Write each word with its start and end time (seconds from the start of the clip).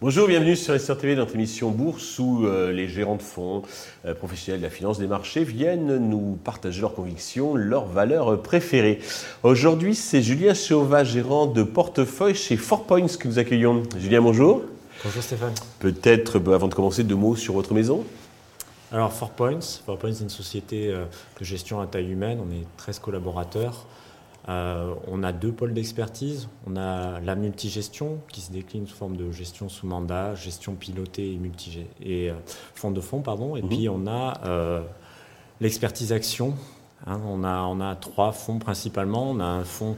Bonjour, 0.00 0.28
bienvenue 0.28 0.56
sur 0.56 0.78
SR 0.78 0.98
TV, 0.98 1.16
notre 1.16 1.34
émission 1.34 1.70
Bourse, 1.70 2.18
où 2.18 2.46
euh, 2.46 2.70
les 2.72 2.86
gérants 2.88 3.16
de 3.16 3.22
fonds, 3.22 3.62
euh, 4.04 4.14
professionnels 4.14 4.60
de 4.60 4.66
la 4.66 4.70
finance 4.70 4.98
des 4.98 5.06
marchés 5.06 5.42
viennent 5.42 5.96
nous 5.96 6.38
partager 6.44 6.80
leurs 6.82 6.94
convictions, 6.94 7.54
leurs 7.54 7.86
valeurs 7.86 8.40
préférées. 8.42 9.00
Aujourd'hui, 9.42 9.94
c'est 9.94 10.22
Julien 10.22 10.54
Chauvin, 10.54 11.02
gérant 11.02 11.46
de 11.46 11.62
portefeuille 11.62 12.34
chez 12.34 12.56
Four 12.56 12.84
Points 12.84 13.06
que 13.18 13.26
nous 13.26 13.38
accueillons. 13.38 13.82
Julien, 13.98 14.20
bonjour. 14.20 14.62
Bonjour 15.02 15.22
Stéphane. 15.22 15.54
Peut-être, 15.80 16.38
bah, 16.38 16.54
avant 16.54 16.68
de 16.68 16.74
commencer, 16.74 17.04
deux 17.04 17.14
mots 17.14 17.36
sur 17.36 17.54
votre 17.54 17.72
maison 17.74 18.04
Alors, 18.92 19.12
Four 19.12 19.30
Points, 19.30 19.60
Four 19.84 19.98
Points, 19.98 20.14
c'est 20.14 20.24
une 20.24 20.30
société 20.30 20.88
euh, 20.88 21.04
de 21.38 21.44
gestion 21.44 21.80
à 21.80 21.86
taille 21.86 22.10
humaine. 22.10 22.40
On 22.40 22.50
est 22.50 22.64
13 22.76 22.98
collaborateurs. 23.00 23.86
Euh, 24.48 24.94
on 25.06 25.22
a 25.22 25.32
deux 25.32 25.52
pôles 25.52 25.74
d'expertise. 25.74 26.48
On 26.66 26.76
a 26.76 27.20
la 27.20 27.34
multigestion 27.34 28.18
qui 28.28 28.40
se 28.40 28.50
décline 28.50 28.86
sous 28.86 28.96
forme 28.96 29.16
de 29.16 29.30
gestion 29.30 29.68
sous 29.68 29.86
mandat, 29.86 30.34
gestion 30.34 30.74
pilotée 30.74 31.32
et, 31.32 31.36
multi 31.36 31.84
et 32.00 32.30
euh, 32.30 32.34
fonds 32.74 32.90
de 32.90 33.00
fonds. 33.00 33.20
Pardon. 33.20 33.56
Et 33.56 33.62
mhm. 33.62 33.68
puis 33.68 33.88
on 33.90 34.06
a 34.06 34.40
euh, 34.46 34.80
l'expertise 35.60 36.12
action. 36.12 36.54
Hein. 37.06 37.20
on, 37.26 37.44
a, 37.44 37.60
on 37.64 37.80
a 37.80 37.94
trois 37.94 38.32
fonds 38.32 38.58
principalement. 38.58 39.30
On 39.30 39.40
a 39.40 39.44
un 39.44 39.64
fonds 39.64 39.96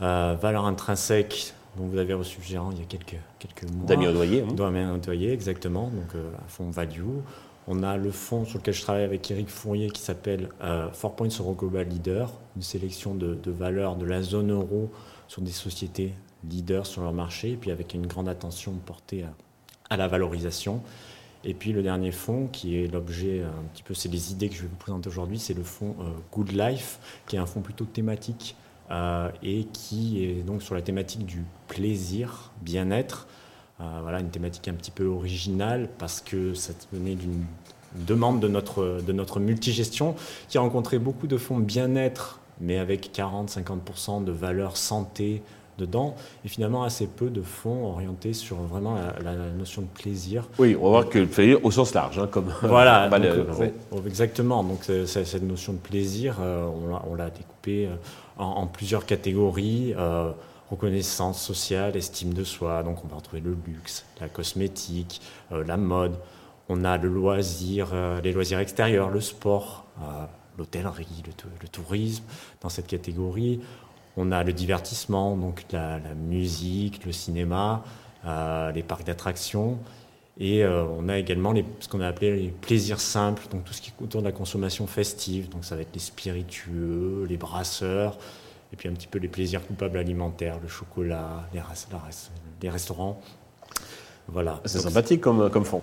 valeur 0.00 0.64
intrinsèque 0.64 1.54
dont 1.76 1.86
vous 1.86 1.98
avez 1.98 2.12
reçu 2.12 2.40
le 2.40 2.44
gérant 2.44 2.72
il 2.72 2.78
y 2.78 2.82
a 2.82 2.86
quelques, 2.86 3.20
quelques 3.38 3.70
mois. 3.70 3.86
Damien 3.86 4.08
Odoyer. 4.08 4.42
Hein. 4.42 4.52
Damien 4.52 4.94
Odoyer, 4.94 5.32
exactement. 5.32 5.84
Donc 5.94 6.16
un 6.16 6.48
fonds 6.48 6.70
value. 6.70 7.20
On 7.68 7.82
a 7.82 7.96
le 7.96 8.10
fonds 8.10 8.44
sur 8.44 8.58
lequel 8.58 8.74
je 8.74 8.82
travaille 8.82 9.04
avec 9.04 9.30
Eric 9.30 9.48
Fourier 9.48 9.90
qui 9.90 10.02
s'appelle 10.02 10.48
euh, 10.62 10.90
Four 10.92 11.14
Points 11.14 11.28
Global 11.28 11.86
Leader, 11.86 12.32
une 12.56 12.62
sélection 12.62 13.14
de, 13.14 13.38
valeurs 13.46 13.96
de 13.96 14.04
la 14.04 14.22
zone 14.22 14.50
euro 14.50 14.90
sur 15.28 15.42
des 15.42 15.52
sociétés 15.52 16.12
leaders 16.48 16.86
sur 16.86 17.02
leur 17.02 17.12
marché, 17.12 17.52
et 17.52 17.56
puis 17.56 17.70
avec 17.70 17.94
une 17.94 18.06
grande 18.06 18.28
attention 18.28 18.72
portée 18.84 19.24
à, 19.90 19.96
la 19.96 20.08
valorisation. 20.08 20.82
Et 21.44 21.54
puis 21.54 21.72
le 21.72 21.82
dernier 21.82 22.10
fonds, 22.10 22.48
qui 22.48 22.76
est 22.76 22.88
l'objet 22.88 23.40
euh, 23.40 23.48
un 23.48 23.64
petit 23.72 23.84
peu, 23.84 23.94
c'est 23.94 24.08
les 24.08 24.32
idées 24.32 24.48
que 24.48 24.56
je 24.56 24.62
vais 24.62 24.68
vous 24.68 24.76
présenter 24.76 25.08
aujourd'hui, 25.08 25.38
c'est 25.38 25.54
le 25.54 25.62
fonds 25.62 25.94
euh, 26.00 26.04
Good 26.32 26.52
Life, 26.52 26.98
qui 27.26 27.36
est 27.36 27.38
un 27.38 27.46
fonds 27.46 27.60
plutôt 27.60 27.84
thématique 27.84 28.56
et 29.42 29.64
qui 29.72 30.22
est 30.22 30.42
donc 30.42 30.62
sur 30.62 30.74
la 30.74 30.82
thématique 30.82 31.24
du 31.24 31.44
plaisir, 31.66 32.52
bien-être. 32.60 33.26
Euh, 33.82 34.00
voilà, 34.02 34.20
une 34.20 34.28
thématique 34.28 34.68
un 34.68 34.74
petit 34.74 34.90
peu 34.90 35.06
originale 35.06 35.88
parce 35.98 36.20
que 36.20 36.54
ça 36.54 36.72
venait 36.92 37.14
d'une 37.14 37.44
demande 38.06 38.38
de 38.40 38.48
notre, 38.48 39.00
de 39.04 39.12
notre 39.12 39.40
multigestion 39.40 40.14
qui 40.48 40.56
a 40.56 40.60
rencontré 40.60 40.98
beaucoup 40.98 41.26
de 41.26 41.36
fonds 41.36 41.58
bien-être, 41.58 42.38
mais 42.60 42.78
avec 42.78 43.10
40-50% 43.12 44.24
de 44.24 44.30
valeur 44.30 44.76
santé 44.76 45.42
dedans, 45.78 46.14
et 46.44 46.48
finalement 46.48 46.84
assez 46.84 47.06
peu 47.06 47.28
de 47.28 47.42
fonds 47.42 47.86
orientés 47.86 48.34
sur 48.34 48.56
vraiment 48.56 48.96
la, 49.24 49.34
notion 49.34 49.82
de 49.82 49.86
plaisir. 49.88 50.46
Oui, 50.58 50.76
on 50.78 50.84
va 50.84 50.90
voir 50.90 51.08
que 51.08 51.18
le 51.18 51.26
plaisir 51.26 51.58
au 51.64 51.70
sens 51.70 51.94
large, 51.94 52.18
hein, 52.18 52.28
comme 52.30 52.52
voilà, 52.62 53.10
euh, 53.12 53.70
exactement. 54.06 54.62
Donc 54.62 54.84
cette 54.84 55.42
notion 55.42 55.72
de 55.72 55.78
plaisir, 55.78 56.36
euh, 56.40 56.68
on 57.10 57.14
l'a 57.14 57.30
découpée 57.30 57.88
en, 58.38 58.44
en, 58.44 58.66
plusieurs 58.66 59.06
catégories 59.06 59.94
reconnaissance 60.72 61.40
sociale, 61.40 61.96
estime 61.96 62.32
de 62.32 62.44
soi. 62.44 62.82
Donc 62.82 63.04
on 63.04 63.08
va 63.08 63.16
retrouver 63.16 63.42
le 63.42 63.56
luxe, 63.66 64.04
la 64.20 64.28
cosmétique, 64.28 65.20
euh, 65.52 65.64
la 65.64 65.76
mode. 65.76 66.16
On 66.68 66.84
a 66.84 66.96
le 66.96 67.08
loisir, 67.08 67.90
euh, 67.92 68.20
les 68.22 68.32
loisirs 68.32 68.58
extérieurs, 68.58 69.10
le 69.10 69.20
sport, 69.20 69.84
euh, 70.00 70.24
l'hôtellerie, 70.58 71.22
le, 71.26 71.68
tourisme 71.68 72.24
dans 72.60 72.70
cette 72.70 72.86
catégorie. 72.86 73.60
On 74.16 74.32
a 74.32 74.42
le 74.44 74.52
divertissement, 74.52 75.36
donc 75.36 75.64
la, 75.72 75.98
musique, 76.14 77.04
le 77.06 77.12
cinéma, 77.12 77.82
les 78.74 78.82
parcs 78.82 79.04
d'attractions. 79.04 79.78
Et 80.38 80.66
on 80.66 81.08
a 81.08 81.16
également 81.16 81.54
ce 81.80 81.88
qu'on 81.88 82.00
a 82.00 82.08
appelé 82.08 82.36
les 82.36 82.48
plaisirs 82.48 83.00
simples, 83.00 83.44
donc 83.50 83.64
tout 83.64 83.72
ce 83.72 83.80
qui 83.80 83.88
est 83.88 84.02
autour 84.02 84.20
de 84.20 84.26
la 84.26 84.32
consommation 84.32 84.86
festive. 84.86 85.48
Donc 85.48 85.64
ça 85.64 85.76
va 85.76 85.80
être 85.80 85.94
les 85.94 86.00
spiritueux, 86.00 87.26
les 87.26 87.38
brasseurs, 87.38 88.18
et 88.72 88.76
puis 88.76 88.88
un 88.88 88.92
petit 88.92 89.06
peu 89.06 89.18
les 89.18 89.28
plaisirs 89.28 89.66
coupables 89.66 89.98
alimentaires, 89.98 90.58
le 90.62 90.68
chocolat, 90.68 91.48
les, 91.52 91.60
les 92.62 92.70
restaurants. 92.70 93.20
Voilà. 94.28 94.60
C'est 94.64 94.78
sympathique 94.78 95.20
comme, 95.20 95.50
comme 95.50 95.64
fond. 95.64 95.82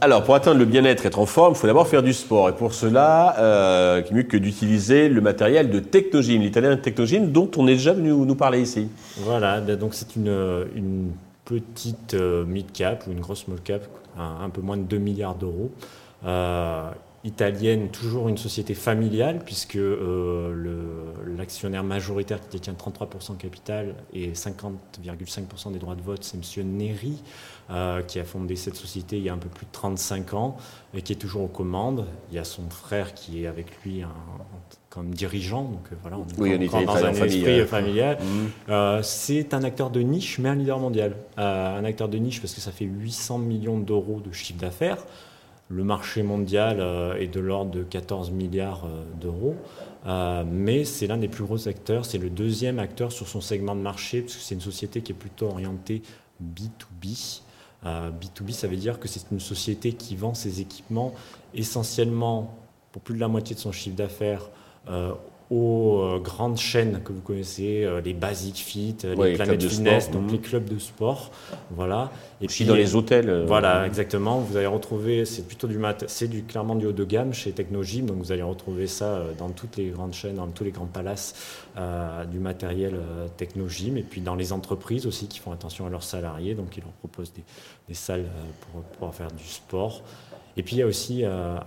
Alors, 0.00 0.24
pour 0.24 0.34
atteindre 0.34 0.58
le 0.58 0.64
bien-être, 0.64 1.06
être 1.06 1.18
en 1.18 1.26
forme, 1.26 1.52
il 1.54 1.58
faut 1.58 1.66
d'abord 1.66 1.86
faire 1.86 2.02
du 2.02 2.12
sport. 2.12 2.48
Et 2.48 2.52
pour 2.52 2.74
cela, 2.74 3.38
euh, 3.38 4.02
mieux 4.10 4.22
que 4.24 4.36
d'utiliser 4.36 5.08
le 5.08 5.20
matériel 5.20 5.70
de 5.70 5.78
Technogym, 5.78 6.40
l'italien 6.40 6.76
Technogym, 6.76 7.30
dont 7.30 7.50
on 7.56 7.68
est 7.68 7.74
déjà 7.74 7.92
venu 7.92 8.10
nous 8.12 8.34
parler 8.34 8.60
ici. 8.62 8.88
Voilà, 9.18 9.60
donc 9.60 9.94
c'est 9.94 10.16
une, 10.16 10.66
une, 10.74 11.12
petite 11.44 12.14
euh, 12.14 12.44
mid-cap 12.44 13.04
ou 13.08 13.10
une 13.10 13.18
grosse 13.18 13.40
small-cap, 13.44 13.82
un, 14.16 14.44
un, 14.44 14.50
peu 14.50 14.60
moins 14.60 14.76
de 14.76 14.84
2 14.84 14.98
milliards 14.98 15.34
d'euros. 15.34 15.72
Euh, 16.24 16.90
italienne, 17.22 17.90
toujours 17.90 18.28
une 18.28 18.38
société 18.38 18.74
familiale, 18.74 19.40
puisque 19.44 19.76
euh, 19.76 21.04
l'actionnaire 21.36 21.84
majoritaire 21.84 22.40
qui 22.40 22.48
détient 22.48 22.72
33% 22.72 23.36
capital 23.36 23.94
et 24.14 24.32
50,5% 24.32 25.72
des 25.72 25.78
droits 25.78 25.96
de 25.96 26.00
vote, 26.00 26.24
c'est 26.24 26.38
M. 26.38 26.66
Neri, 26.76 27.22
euh, 27.70 28.00
qui 28.02 28.18
a 28.18 28.24
fondé 28.24 28.56
cette 28.56 28.76
société 28.76 29.18
il 29.18 29.24
y 29.24 29.28
a 29.28 29.34
un 29.34 29.38
peu 29.38 29.50
plus 29.50 29.66
de 29.66 29.72
35 29.72 30.32
ans 30.32 30.56
et 30.94 31.02
qui 31.02 31.12
est 31.12 31.16
toujours 31.16 31.42
aux 31.42 31.48
commandes. 31.48 32.06
Il 32.30 32.36
y 32.36 32.38
a 32.38 32.44
son 32.44 32.70
frère 32.70 33.12
qui 33.12 33.44
est 33.44 33.46
avec 33.46 33.66
lui 33.84 34.02
comme 34.88 35.10
dirigeant, 35.14 35.64
donc 35.64 35.92
euh, 35.92 35.96
voilà, 36.00 36.16
on 36.16 36.44
est 36.44 36.68
dans 36.68 37.04
un 37.04 37.12
esprit 37.12 37.66
familial. 37.66 38.16
Mmh. 38.18 39.02
c'est 39.02 39.52
un 39.52 39.62
acteur 39.62 39.90
de 39.90 40.00
niche, 40.00 40.38
mais 40.38 40.48
un 40.48 40.54
leader 40.54 40.78
mondial. 40.78 41.16
un 41.36 41.84
acteur 41.84 42.08
de 42.08 42.16
niche 42.16 42.40
parce 42.40 42.54
que 42.54 42.62
ça 42.62 42.72
fait 42.72 42.86
800 42.86 43.38
millions 43.38 43.78
d'euros 43.78 44.22
de 44.24 44.32
chiffre 44.32 44.58
d'affaires. 44.58 45.04
Le 45.72 45.84
marché 45.84 46.24
mondial 46.24 46.80
euh, 46.80 47.14
est 47.14 47.28
de 47.28 47.38
l'ordre 47.38 47.70
de 47.70 47.84
14 47.84 48.32
milliards 48.32 48.86
euh, 48.86 49.04
d'euros, 49.20 49.54
euh, 50.04 50.42
mais 50.44 50.84
c'est 50.84 51.06
l'un 51.06 51.16
des 51.16 51.28
plus 51.28 51.44
gros 51.44 51.68
acteurs. 51.68 52.04
C'est 52.04 52.18
le 52.18 52.28
deuxième 52.28 52.80
acteur 52.80 53.12
sur 53.12 53.28
son 53.28 53.40
segment 53.40 53.76
de 53.76 53.80
marché, 53.80 54.22
parce 54.22 54.34
que 54.34 54.42
c'est 54.42 54.56
une 54.56 54.60
société 54.60 55.00
qui 55.00 55.12
est 55.12 55.14
plutôt 55.14 55.46
orientée 55.46 56.02
B2B. 56.42 57.42
B2B, 57.84 58.50
ça 58.50 58.66
veut 58.66 58.76
dire 58.76 58.98
que 58.98 59.08
c'est 59.08 59.30
une 59.30 59.40
société 59.40 59.92
qui 59.92 60.16
vend 60.16 60.34
ses 60.34 60.60
équipements 60.60 61.14
essentiellement 61.54 62.54
pour 62.92 63.00
plus 63.00 63.14
de 63.14 63.20
la 63.20 63.28
moitié 63.28 63.54
de 63.54 63.60
son 63.60 63.72
chiffre 63.72 63.96
d'affaires 63.96 64.50
aux 65.50 65.98
euh, 65.98 66.20
grandes 66.20 66.58
chaînes 66.58 67.00
que 67.04 67.12
vous 67.12 67.20
connaissez, 67.20 67.82
euh, 67.84 68.00
les 68.00 68.14
Basic 68.14 68.56
Fit, 68.56 68.96
euh, 69.04 69.16
les 69.16 69.34
Planet 69.34 69.60
Fitness, 69.60 70.10
donc 70.10 70.22
mhm. 70.22 70.30
les 70.30 70.38
clubs 70.38 70.64
de 70.64 70.78
sport, 70.78 71.32
voilà. 71.70 72.12
Et 72.40 72.46
puis 72.46 72.64
dans 72.64 72.76
les 72.76 72.94
hôtels. 72.94 73.44
Voilà, 73.46 73.84
exactement. 73.86 74.38
Vous 74.38 74.56
allez 74.56 74.66
retrouver, 74.66 75.24
c'est 75.24 75.46
plutôt 75.46 75.66
du 75.66 75.76
mat, 75.76 76.04
c'est 76.06 76.28
du 76.28 76.44
clairement 76.44 76.76
du 76.76 76.86
haut 76.86 76.92
de 76.92 77.04
gamme 77.04 77.34
chez 77.34 77.50
Technogym, 77.50 78.06
donc 78.06 78.18
vous 78.18 78.30
allez 78.30 78.42
retrouver 78.42 78.86
ça 78.86 79.22
dans 79.38 79.50
toutes 79.50 79.76
les 79.76 79.88
grandes 79.88 80.14
chaînes, 80.14 80.36
dans 80.36 80.46
tous 80.46 80.64
les 80.64 80.70
grands 80.70 80.86
palaces 80.86 81.34
du 82.30 82.38
matériel 82.38 82.98
Technogym, 83.36 83.96
et 83.96 84.02
puis 84.02 84.20
dans 84.20 84.36
les 84.36 84.52
entreprises 84.52 85.06
aussi 85.06 85.26
qui 85.26 85.38
font 85.38 85.52
attention 85.52 85.86
à 85.86 85.90
leurs 85.90 86.02
salariés, 86.02 86.54
donc 86.54 86.76
ils 86.76 86.82
leur 86.82 86.92
proposent 86.92 87.32
des, 87.32 87.44
des 87.88 87.94
salles 87.94 88.26
pour 88.72 88.82
pouvoir 88.82 89.14
faire 89.14 89.30
du 89.32 89.44
sport. 89.44 90.02
Et 90.56 90.62
puis 90.62 90.76
il 90.76 90.78
y 90.78 90.82
a 90.82 90.86
aussi 90.86 91.24
un, 91.24 91.60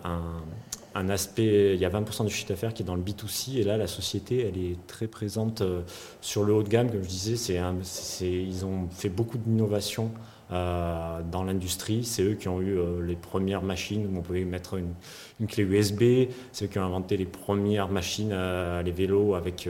un 0.96 1.10
aspect, 1.10 1.74
il 1.74 1.80
y 1.80 1.86
a 1.86 1.90
20% 1.90 2.26
du 2.26 2.32
chiffre 2.32 2.50
d'affaires 2.50 2.74
qui 2.74 2.84
est 2.84 2.86
dans 2.86 2.96
le 2.96 3.02
B2C, 3.02 3.58
et 3.58 3.64
là, 3.64 3.78
la 3.78 3.88
société, 3.88 4.48
elle 4.48 4.58
est 4.58 4.78
très 4.88 5.08
présente 5.08 5.62
euh, 5.62 5.82
sur 6.22 6.44
le 6.44 6.54
haut 6.54 6.64
de 6.64 6.70
gamme, 6.70 6.92
comme 6.92 7.04
je 7.04 7.08
disais, 7.08 7.36
c'est, 7.36 8.32
ils 8.32 8.66
ont 8.66 8.88
fait 8.90 9.10
beaucoup 9.10 9.38
d'innovations 9.38 10.12
euh, 10.52 11.22
dans 11.32 11.44
l'industrie. 11.44 12.04
C'est 12.04 12.22
eux 12.24 12.34
qui 12.36 12.48
ont 12.48 12.62
eu 12.62 12.78
euh, 12.78 13.02
les 13.06 13.16
premières 13.16 13.64
machines 13.64 14.06
où 14.06 14.18
on 14.18 14.22
pouvait 14.22 14.46
mettre 14.46 14.76
une, 14.76 14.94
une 15.40 15.48
clé 15.48 15.64
USB, 15.64 16.30
c'est 16.52 16.66
eux 16.66 16.68
qui 16.68 16.78
ont 16.78 16.86
inventé 16.86 17.18
les 17.18 17.26
premières 17.26 17.90
machines, 17.90 18.36
les 18.84 18.92
vélos 18.92 19.34
avec 19.34 19.68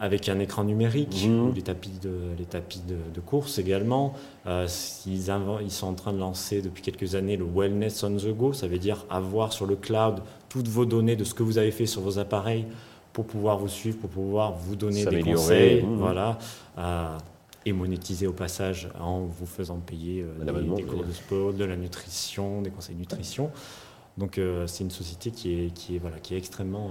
avec 0.00 0.30
un 0.30 0.38
écran 0.38 0.64
numérique, 0.64 1.26
mmh. 1.28 1.52
les 1.54 1.62
tapis 1.62 1.92
de, 2.02 2.10
les 2.38 2.46
tapis 2.46 2.80
de, 2.80 3.20
course 3.20 3.58
également. 3.58 4.14
Euh, 4.46 4.66
ils, 5.06 5.30
ils, 5.62 5.70
sont 5.70 5.86
en 5.86 5.94
train 5.94 6.14
de 6.14 6.18
lancer 6.18 6.62
depuis 6.62 6.82
quelques 6.82 7.14
années 7.14 7.36
le 7.36 7.44
Wellness 7.44 8.02
on 8.02 8.16
the 8.16 8.34
Go, 8.34 8.54
ça 8.54 8.66
veut 8.66 8.78
dire 8.78 9.04
avoir 9.10 9.52
sur 9.52 9.66
le 9.66 9.76
cloud 9.76 10.22
toutes 10.48 10.68
vos 10.68 10.86
données 10.86 11.16
de 11.16 11.24
ce 11.24 11.34
que 11.34 11.42
vous 11.42 11.58
avez 11.58 11.70
fait 11.70 11.84
sur 11.84 12.00
vos 12.00 12.18
appareils 12.18 12.64
pour 13.12 13.26
pouvoir 13.26 13.58
vous 13.58 13.68
suivre, 13.68 13.98
pour 13.98 14.08
pouvoir 14.08 14.54
vous 14.54 14.74
donner 14.74 15.04
des 15.04 15.20
conseils, 15.20 15.82
mmh. 15.82 15.96
voilà, 15.96 16.38
euh, 16.78 17.18
et 17.66 17.74
monétiser 17.74 18.26
au 18.26 18.32
passage 18.32 18.88
en 18.98 19.20
vous 19.20 19.46
faisant 19.46 19.80
payer 19.80 20.22
euh, 20.22 20.74
des, 20.76 20.82
cours 20.82 21.04
de 21.04 21.12
sport, 21.12 21.52
de 21.52 21.64
la 21.64 21.76
nutrition, 21.76 22.62
des 22.62 22.70
conseils 22.70 22.94
de 22.94 23.00
nutrition. 23.00 23.50
Donc 24.16 24.40
c'est 24.66 24.84
une 24.84 24.90
société 24.90 25.30
qui 25.30 25.52
est, 25.52 25.70
qui 25.72 25.96
est, 25.96 25.98
voilà, 25.98 26.18
qui 26.18 26.34
est 26.34 26.38
extrêmement 26.38 26.90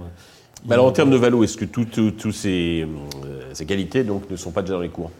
alors 0.68 0.86
en 0.86 0.92
termes 0.92 1.10
de 1.10 1.16
valo, 1.16 1.42
est-ce 1.42 1.56
que 1.56 1.64
toutes 1.64 2.32
ces, 2.32 2.86
euh, 3.24 3.40
ces, 3.52 3.66
qualités 3.66 4.04
ne 4.04 4.36
sont 4.36 4.50
pas 4.50 4.62
déjà 4.62 4.74
dans 4.74 4.80
les 4.80 4.88
cours? 4.88 5.10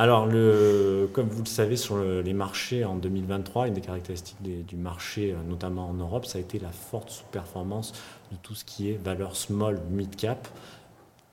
Alors, 0.00 0.26
le, 0.26 1.10
comme 1.12 1.26
vous 1.28 1.42
le 1.42 1.48
savez, 1.48 1.76
sur 1.76 1.98
les 1.98 2.32
marchés 2.32 2.84
en 2.84 2.94
2023, 2.94 3.66
une 3.66 3.74
des 3.74 3.80
caractéristiques 3.80 4.40
du 4.42 4.76
marché, 4.76 5.32
euh, 5.32 5.36
notamment 5.48 5.88
en 5.88 5.94
Europe, 5.94 6.24
ça 6.24 6.38
a 6.38 6.40
été 6.40 6.60
la 6.60 6.68
forte 6.68 7.10
sous-performance 7.10 7.92
de 8.30 8.36
tout 8.40 8.54
ce 8.54 8.64
qui 8.64 8.90
est 8.90 9.00
valeur 9.02 9.34
small, 9.34 9.80
mid-cap, 9.90 10.46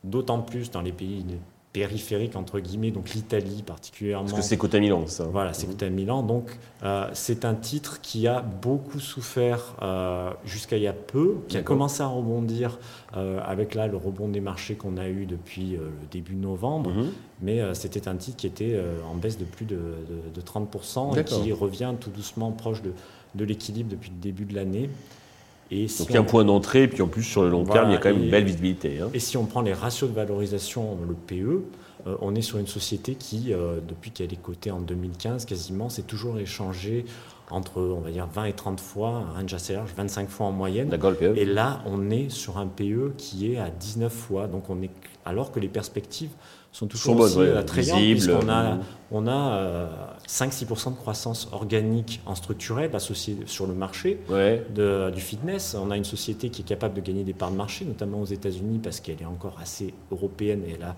d'autant 0.04 0.40
plus 0.40 0.72
dans 0.72 0.82
les 0.82 0.92
pays 0.92 1.24
périphérique, 1.76 2.38
entre 2.38 2.62
guillemets, 2.62 2.92
donc 2.92 3.14
l'Italie 3.14 3.62
particulièrement. 3.62 4.30
Parce 4.30 4.40
que 4.40 4.46
c'est 4.46 4.56
Cota 4.56 4.80
Milan, 4.80 5.08
ça. 5.08 5.26
Voilà, 5.26 5.52
c'est 5.52 5.68
Cota 5.68 5.90
Milan. 5.90 6.24
Donc, 6.24 6.58
euh, 6.84 7.10
c'est 7.12 7.44
un 7.44 7.54
titre 7.54 8.00
qui 8.00 8.30
a 8.30 8.40
beaucoup 8.42 9.02
souffert 9.02 9.76
euh, 9.82 10.32
jusqu'à 10.46 10.78
il 10.78 10.84
y 10.84 10.88
a 10.88 10.94
peu, 10.94 11.36
qui 11.50 11.58
a 11.58 11.62
commencé 11.64 12.02
à 12.02 12.08
rebondir 12.08 12.80
euh, 13.18 13.42
avec 13.44 13.76
là 13.76 13.88
le 13.88 13.98
rebond 13.98 14.30
des 14.30 14.40
marchés 14.40 14.76
qu'on 14.76 14.96
a 14.96 15.10
eu 15.10 15.26
depuis 15.26 15.72
le 15.72 16.08
début 16.10 16.36
novembre. 16.36 16.92
Mhm. 16.92 17.12
Mais 17.42 17.62
c'était 17.74 18.08
un 18.08 18.16
titre 18.16 18.38
qui 18.38 18.48
était 18.48 18.80
en 19.12 19.16
baisse 19.16 19.38
de 19.38 19.44
plus 19.44 19.66
de, 19.66 19.78
30% 20.40 21.20
et 21.20 21.26
qui 21.26 21.52
revient 21.52 21.94
tout 22.00 22.10
doucement 22.10 22.54
proche 22.54 22.82
de, 22.82 22.94
de 23.36 23.44
l'équilibre 23.44 23.90
depuis 23.90 24.12
le 24.12 24.22
début 24.22 24.46
de 24.46 24.56
l'année. 24.56 24.90
Et 25.72 25.88
Donc 25.88 26.08
il 26.10 26.14
y 26.14 26.18
a 26.18 26.20
un 26.20 26.24
point 26.24 26.46
d'entrée, 26.46 26.84
et 26.84 26.88
puis 26.88 27.02
en 27.02 27.08
plus 27.08 27.24
sur 27.24 27.44
le 27.44 27.50
long 27.50 27.64
terme, 27.66 27.90
il 27.90 27.94
y 27.94 27.96
a 27.96 28.00
quand 28.00 28.10
même 28.10 28.24
une 28.24 28.30
belle 28.30 28.44
visibilité. 28.44 29.00
Hein. 29.00 29.10
Et 29.14 29.20
si 29.20 29.36
on 29.38 29.46
prend 29.46 29.62
les 29.62 29.74
ratios 29.74 30.10
de 30.10 30.16
valorisation, 30.16 30.98
le 31.08 31.14
PE, 31.16 31.64
euh, 32.08 32.16
on 32.22 32.36
est 32.36 32.42
sur 32.42 32.60
une 32.60 32.68
société 32.68 33.16
qui, 33.16 33.52
euh, 33.52 33.80
depuis 33.86 34.12
qu'elle 34.12 34.32
est 34.32 34.42
cotée 34.42 34.72
en 34.72 34.80
2015, 34.80 35.46
quasiment, 35.46 35.90
s'est 35.90 36.04
toujours 36.04 36.38
échangé 36.38 37.06
entre, 37.50 37.82
on 37.82 38.00
va 38.00 38.12
dire, 38.12 38.28
20 38.28 38.46
et 38.46 38.54
30 38.54 38.80
fois, 38.80 39.10
un 39.10 39.40
range 39.40 39.54
assez 39.54 39.74
large, 39.74 39.92
25 39.96 40.30
fois 40.30 40.48
en 40.48 40.52
moyenne. 40.52 40.90
PE. 40.90 41.34
Et 41.36 41.46
là, 41.46 41.82
on 41.86 42.10
est 42.10 42.30
sur 42.30 42.58
un 42.58 42.68
PE 42.68 43.14
qui 43.18 43.52
est 43.52 43.58
à 43.58 43.70
19 43.70 44.12
fois. 44.12 44.48
Donc 44.48 44.70
on 44.70 44.82
est, 44.82 44.92
alors 45.26 45.52
que 45.52 45.60
les 45.60 45.68
perspectives 45.68 46.32
sont 46.76 46.88
toujours 46.88 47.18
aussi 47.22 47.38
ouais, 47.38 47.56
attrayantes, 47.56 48.02
puisqu'on 48.02 48.50
a, 48.50 48.80
on 49.10 49.28
a 49.28 50.18
5-6% 50.28 50.92
de 50.92 50.98
croissance 50.98 51.48
organique 51.54 52.22
en 52.26 52.36
structurel 52.36 52.94
associée 52.94 53.38
sur 53.46 53.66
le 53.66 53.74
marché 53.74 54.20
de, 54.30 55.10
du 55.10 55.22
fitness. 55.22 55.78
On 55.80 55.90
a 55.90 55.96
une 55.96 56.04
société 56.04 56.50
qui 56.50 56.64
est 56.64 56.66
capable 56.66 56.96
de 56.96 57.02
gagner 57.02 57.24
des 57.24 57.34
parts 57.34 57.52
de 57.52 57.56
marché, 57.56 57.86
notamment 57.86 58.20
aux 58.20 58.26
États-Unis, 58.26 58.80
parce 58.84 59.00
qu'elle 59.00 59.22
est 59.22 59.26
encore 59.26 59.58
assez 59.62 59.94
européenne 60.12 60.64
et 60.68 60.74
elle 60.74 60.84
a 60.84 60.96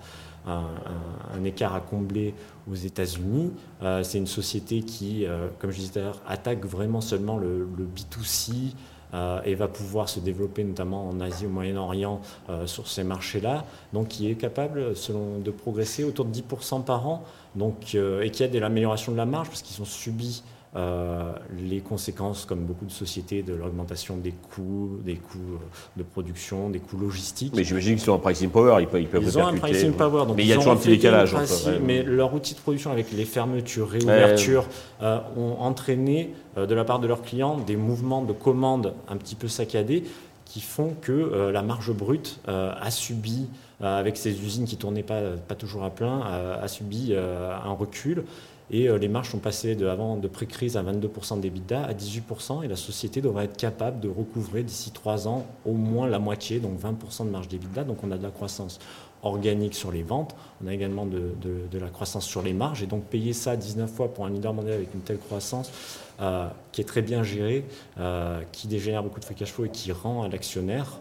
un, 0.48 1.44
écart 1.44 1.74
à 1.74 1.80
combler 1.80 2.34
aux 2.70 2.74
États-Unis. 2.74 3.52
Euh, 3.82 4.02
c'est 4.02 4.18
une 4.18 4.26
société 4.26 4.80
qui, 4.80 5.26
euh, 5.26 5.48
comme 5.58 5.70
je 5.70 5.76
disais 5.76 5.92
tout 5.92 5.98
à 6.00 6.02
l'heure, 6.02 6.22
attaque 6.26 6.64
vraiment 6.64 7.00
seulement 7.00 7.38
le, 7.38 7.68
le 7.76 7.84
B2C, 7.84 8.74
euh, 9.14 9.40
et 9.44 9.54
va 9.54 9.68
pouvoir 9.68 10.08
se 10.08 10.20
développer 10.20 10.64
notamment 10.64 11.08
en 11.08 11.20
Asie, 11.20 11.46
au 11.46 11.50
Moyen-Orient, 11.50 12.20
euh, 12.50 12.66
sur 12.66 12.88
ces 12.88 13.04
marchés-là, 13.04 13.64
donc 13.92 14.08
qui 14.08 14.30
est 14.30 14.34
capable 14.34 14.94
selon, 14.94 15.38
de 15.38 15.50
progresser 15.50 16.04
autour 16.04 16.26
de 16.26 16.32
10% 16.32 16.84
par 16.84 17.08
an, 17.08 17.24
donc, 17.54 17.94
euh, 17.94 18.22
et 18.22 18.30
qui 18.30 18.44
a 18.44 18.48
de 18.48 18.58
l'amélioration 18.58 19.12
de 19.12 19.16
la 19.16 19.26
marge 19.26 19.48
parce 19.48 19.62
qu'ils 19.62 19.80
ont 19.80 19.86
subi 19.86 20.42
euh, 20.76 21.32
les 21.58 21.80
conséquences, 21.80 22.44
comme 22.44 22.60
beaucoup 22.60 22.84
de 22.84 22.90
sociétés, 22.90 23.42
de 23.42 23.54
l'augmentation 23.54 24.18
des 24.18 24.32
coûts, 24.32 24.98
des 25.02 25.14
coûts 25.14 25.38
euh, 25.54 25.58
de 25.96 26.02
production, 26.02 26.68
des 26.68 26.78
coûts 26.78 26.98
logistiques. 26.98 27.54
Mais 27.56 27.64
j'imagine 27.64 27.96
qu'ils 27.96 28.10
ont 28.10 28.16
un 28.16 28.18
pricing 28.18 28.50
power, 28.50 28.76
ils 28.80 28.86
peuvent, 28.86 29.00
ils 29.00 29.08
peuvent 29.08 29.22
Ils 29.24 29.38
ont 29.38 29.46
un 29.46 29.56
pricing 29.56 29.92
power, 29.92 30.26
donc 30.26 30.36
mais 30.36 30.44
il 30.44 30.48
y 30.48 30.52
a 30.52 30.56
toujours 30.56 30.72
un 30.72 30.76
petit 30.76 30.90
décalage. 30.90 31.34
mais 31.82 32.02
leur 32.02 32.34
outil 32.34 32.54
de 32.54 32.60
production 32.60 32.90
avec 32.90 33.10
les 33.12 33.24
fermetures, 33.24 33.88
réouvertures, 33.88 34.66
euh, 35.00 35.20
ont 35.38 35.56
entraîné 35.58 36.34
de 36.56 36.74
la 36.74 36.84
part 36.84 36.98
de 36.98 37.06
leurs 37.06 37.22
clients 37.22 37.56
des 37.56 37.76
mouvements 37.76 38.22
de 38.22 38.32
commandes 38.32 38.92
un 39.08 39.16
petit 39.16 39.36
peu 39.36 39.48
saccadés 39.48 40.04
qui 40.44 40.60
font 40.60 40.94
que 41.00 41.50
la 41.52 41.62
marge 41.62 41.92
brute 41.92 42.40
a 42.46 42.90
subi, 42.90 43.46
avec 43.80 44.16
ces 44.16 44.42
usines 44.42 44.64
qui 44.64 44.76
tournaient 44.76 45.02
pas, 45.02 45.20
pas 45.46 45.54
toujours 45.54 45.84
à 45.84 45.90
plein, 45.90 46.20
a 46.60 46.66
subi 46.68 47.14
un 47.14 47.72
recul. 47.72 48.24
Et 48.70 48.88
euh, 48.88 48.98
les 48.98 49.08
marges 49.08 49.30
sont 49.30 49.38
passées 49.38 49.74
de, 49.74 49.86
avant 49.86 50.16
de 50.16 50.28
pré-crise 50.28 50.76
à 50.76 50.82
22% 50.82 51.40
d'EBITDA 51.40 51.84
à 51.84 51.92
18%. 51.94 52.64
Et 52.64 52.68
la 52.68 52.76
société 52.76 53.20
devrait 53.20 53.44
être 53.44 53.56
capable 53.56 54.00
de 54.00 54.08
recouvrer 54.08 54.62
d'ici 54.62 54.90
3 54.90 55.28
ans 55.28 55.46
au 55.64 55.72
moins 55.72 56.06
la 56.06 56.18
moitié, 56.18 56.60
donc 56.60 56.78
20% 56.80 57.24
de 57.24 57.30
marge 57.30 57.48
d'EBITDA. 57.48 57.84
Donc 57.84 57.98
on 58.04 58.10
a 58.10 58.18
de 58.18 58.22
la 58.22 58.30
croissance 58.30 58.78
organique 59.22 59.74
sur 59.74 59.90
les 59.90 60.02
ventes. 60.02 60.34
On 60.62 60.68
a 60.68 60.74
également 60.74 61.06
de, 61.06 61.32
de, 61.40 61.78
la 61.78 61.88
croissance 61.88 62.26
sur 62.26 62.42
les 62.42 62.52
marges. 62.52 62.82
Et 62.82 62.86
donc 62.86 63.04
payer 63.04 63.32
ça 63.32 63.56
19 63.56 63.90
fois 63.90 64.12
pour 64.12 64.26
un 64.26 64.30
leader 64.30 64.52
mondial 64.52 64.74
avec 64.74 64.92
une 64.94 65.00
telle 65.00 65.18
croissance, 65.18 65.70
euh, 66.20 66.48
qui 66.72 66.80
est 66.80 66.84
très 66.84 67.02
bien 67.02 67.22
gérée, 67.22 67.64
euh, 67.98 68.40
qui 68.52 68.68
dégénère 68.68 69.02
beaucoup 69.02 69.20
de 69.20 69.24
free 69.24 69.34
cash 69.34 69.52
flow 69.52 69.66
et 69.66 69.70
qui 69.70 69.92
rend 69.92 70.22
à 70.22 70.28
l'actionnaire 70.28 71.00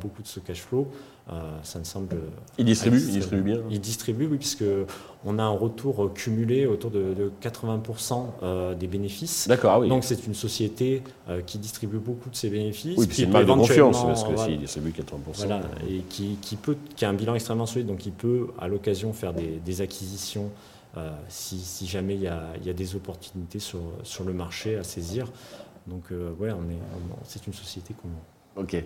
beaucoup 0.00 0.22
de 0.22 0.28
ce 0.28 0.40
cash 0.40 0.60
flow, 0.60 0.90
euh, 1.32 1.40
ça 1.62 1.78
me 1.78 1.84
semble. 1.84 2.16
Il 2.58 2.66
distribue, 2.66 2.98
il 2.98 3.12
distribue 3.12 3.42
bien. 3.42 3.60
Il 3.70 3.80
distribue, 3.80 4.26
oui, 4.26 4.36
puisque 4.36 4.64
on 5.24 5.38
a 5.38 5.42
un 5.42 5.48
retour 5.48 6.12
cumulé 6.12 6.66
autour 6.66 6.90
de, 6.90 7.32
80% 7.42 8.26
euh, 8.42 8.74
des 8.74 8.86
bénéfices. 8.86 9.48
D'accord, 9.48 9.72
ah 9.72 9.80
oui. 9.80 9.88
Donc 9.88 10.04
c'est 10.04 10.26
une 10.26 10.34
société 10.34 11.02
euh, 11.30 11.40
qui 11.40 11.56
distribue 11.58 11.96
beaucoup 11.96 12.28
de 12.28 12.36
ses 12.36 12.50
bénéfices. 12.50 12.98
Oui, 12.98 13.06
puis 13.06 13.16
c'est 13.16 13.22
une 13.22 13.30
marque 13.30 13.46
de 13.46 13.52
confiance 13.52 14.04
parce 14.04 14.24
que 14.24 14.36
s'il 14.36 14.58
distribue 14.58 14.90
80%. 14.90 15.46
Voilà, 15.46 15.62
et 15.88 16.00
qui, 16.10 16.36
qui, 16.42 16.56
peut, 16.56 16.76
qui 16.94 17.06
a 17.06 17.08
un 17.08 17.14
bilan 17.14 17.34
extrêmement 17.34 17.66
solide, 17.66 17.86
donc 17.86 18.04
il 18.04 18.12
peut 18.12 18.48
à 18.60 18.68
l'occasion 18.68 19.14
faire 19.14 19.32
des, 19.32 19.80
acquisitions. 19.80 20.50
Si, 21.28 21.58
si, 21.58 21.86
jamais 21.86 22.14
il 22.14 22.22
y, 22.22 22.28
a, 22.28 22.42
il 22.60 22.66
y, 22.66 22.70
a, 22.70 22.72
des 22.72 22.94
opportunités 22.94 23.58
sur, 23.58 23.80
sur 24.02 24.24
le 24.24 24.32
marché 24.32 24.76
à 24.76 24.84
saisir. 24.84 25.26
Donc, 25.86 26.04
ouais, 26.10 26.50
on 26.50 26.70
est, 26.70 26.80
c'est 27.24 27.46
une 27.46 27.52
société 27.52 27.94
qu'on 27.94 28.08
Ok. 28.56 28.76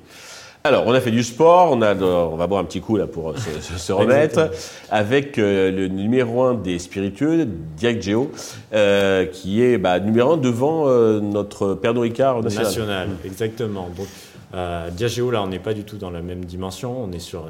Alors, 0.64 0.84
on 0.86 0.92
a 0.92 1.00
fait 1.00 1.10
du 1.10 1.22
sport, 1.22 1.70
on, 1.72 1.82
a, 1.82 1.94
on 1.94 2.36
va 2.36 2.46
boire 2.46 2.60
un 2.60 2.64
petit 2.64 2.80
coup 2.80 2.96
là 2.96 3.06
pour 3.06 3.34
se, 3.38 3.92
remettre, 3.92 4.50
avec 4.90 5.38
euh, 5.38 5.70
le 5.70 5.88
numéro 5.88 6.42
un 6.42 6.54
des 6.54 6.78
spiritueux, 6.78 7.46
Diageo, 7.76 8.30
euh, 8.72 9.24
qui 9.26 9.62
est 9.62 9.78
bah, 9.78 10.00
numéro 10.00 10.32
un 10.32 10.36
devant 10.36 10.88
euh, 10.88 11.20
notre 11.20 11.74
Pernod 11.74 12.02
Ricard 12.02 12.42
national. 12.42 12.66
National, 12.66 13.08
exactement. 13.24 13.88
Donc, 13.96 14.06
Diageo, 14.52 15.30
là, 15.30 15.42
on 15.42 15.48
n'est 15.48 15.58
pas 15.58 15.74
du 15.74 15.84
tout 15.84 15.98
dans 15.98 16.10
la 16.10 16.22
même 16.22 16.44
dimension, 16.44 17.04
on 17.04 17.12
est 17.12 17.18
sur 17.18 17.46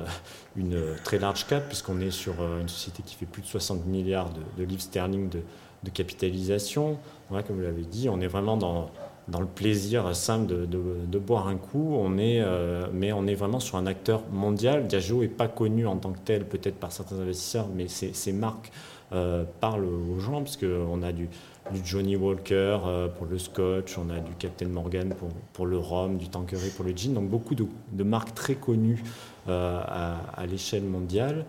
une 0.57 0.97
très 1.05 1.19
large 1.19 1.47
cap, 1.47 1.67
puisqu'on 1.69 2.01
est 2.01 2.11
sur 2.11 2.35
une 2.61 2.69
société 2.69 3.03
qui 3.07 3.15
fait 3.15 3.27
plus 3.27 3.43
de 3.43 3.47
60 3.47 3.87
milliards 3.87 4.31
de, 4.57 4.65
livres 4.65 4.83
sterling 4.83 5.29
de, 5.29 5.91
capitalisation. 5.91 6.99
comme 7.31 7.57
vous 7.57 7.63
l'avez 7.63 7.85
dit, 7.85 8.09
on 8.09 8.21
est 8.21 8.27
vraiment 8.27 8.57
dans 8.57 8.91
dans 9.29 9.41
le 9.41 9.47
plaisir 9.47 10.15
simple 10.17 10.67
de, 10.67 11.19
boire 11.19 11.49
un 11.49 11.57
coup, 11.57 11.95
on 11.95 12.17
est, 12.19 12.41
euh, 12.41 12.87
mais 12.93 13.13
on 13.13 13.27
est 13.27 13.35
vraiment 13.35 13.61
sur 13.61 13.77
un 13.77 13.87
acteur 13.87 14.23
mondial. 14.33 14.87
Diageo 14.87 15.21
n'est 15.21 15.29
pas 15.29 15.49
connu 15.49 15.87
en 15.87 15.97
tant 15.97 16.13
que 16.13 16.19
tel, 16.25 16.47
peut-être 16.47 16.77
par 16.77 16.93
certains 16.93 17.17
investisseurs, 17.17 17.67
mais 17.75 17.89
ces 17.89 18.33
marques 18.33 18.73
euh, 19.13 19.45
parlent 19.61 19.85
aux 19.85 20.19
gens, 20.19 20.43
parce 20.43 20.57
qu'on 20.57 21.03
a 21.03 21.13
du, 21.13 21.29
du, 21.73 21.81
Johnny 21.85 22.17
Walker 22.17 22.79
euh, 22.85 23.09
pour 23.09 23.27
le 23.27 23.39
scotch, 23.39 23.97
on 23.99 24.11
a 24.11 24.21
du 24.21 24.33
Captain 24.39 24.69
Morgan 24.69 25.15
pour, 25.15 25.29
pour 25.53 25.67
le 25.67 25.79
rhum, 25.79 26.19
du 26.19 26.29
Tanqueray 26.29 26.71
pour 26.71 26.85
le 26.85 26.93
gin, 26.93 27.15
donc 27.15 27.29
beaucoup 27.29 27.55
de, 27.55 27.67
marques 28.03 28.35
très 28.35 28.55
connues 28.55 29.03
à, 29.47 30.19
à 30.37 30.47
l'échelle 30.47 30.85
mondiale. 30.85 31.47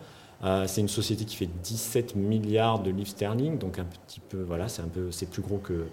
c'est 0.67 0.81
une 0.81 0.87
société 0.87 1.25
qui 1.25 1.35
fait 1.35 1.49
17 1.63 2.15
milliards 2.15 2.79
de 2.79 2.91
livres 2.91 3.09
sterling, 3.09 3.57
donc 3.57 3.77
un 3.77 3.85
petit 3.85 4.21
peu, 4.21 4.41
voilà, 4.41 4.69
c'est 4.69 4.81
un 4.81 4.87
peu, 4.87 5.11
c'est 5.11 5.29
plus 5.29 5.41
gros 5.41 5.57
que, 5.57 5.87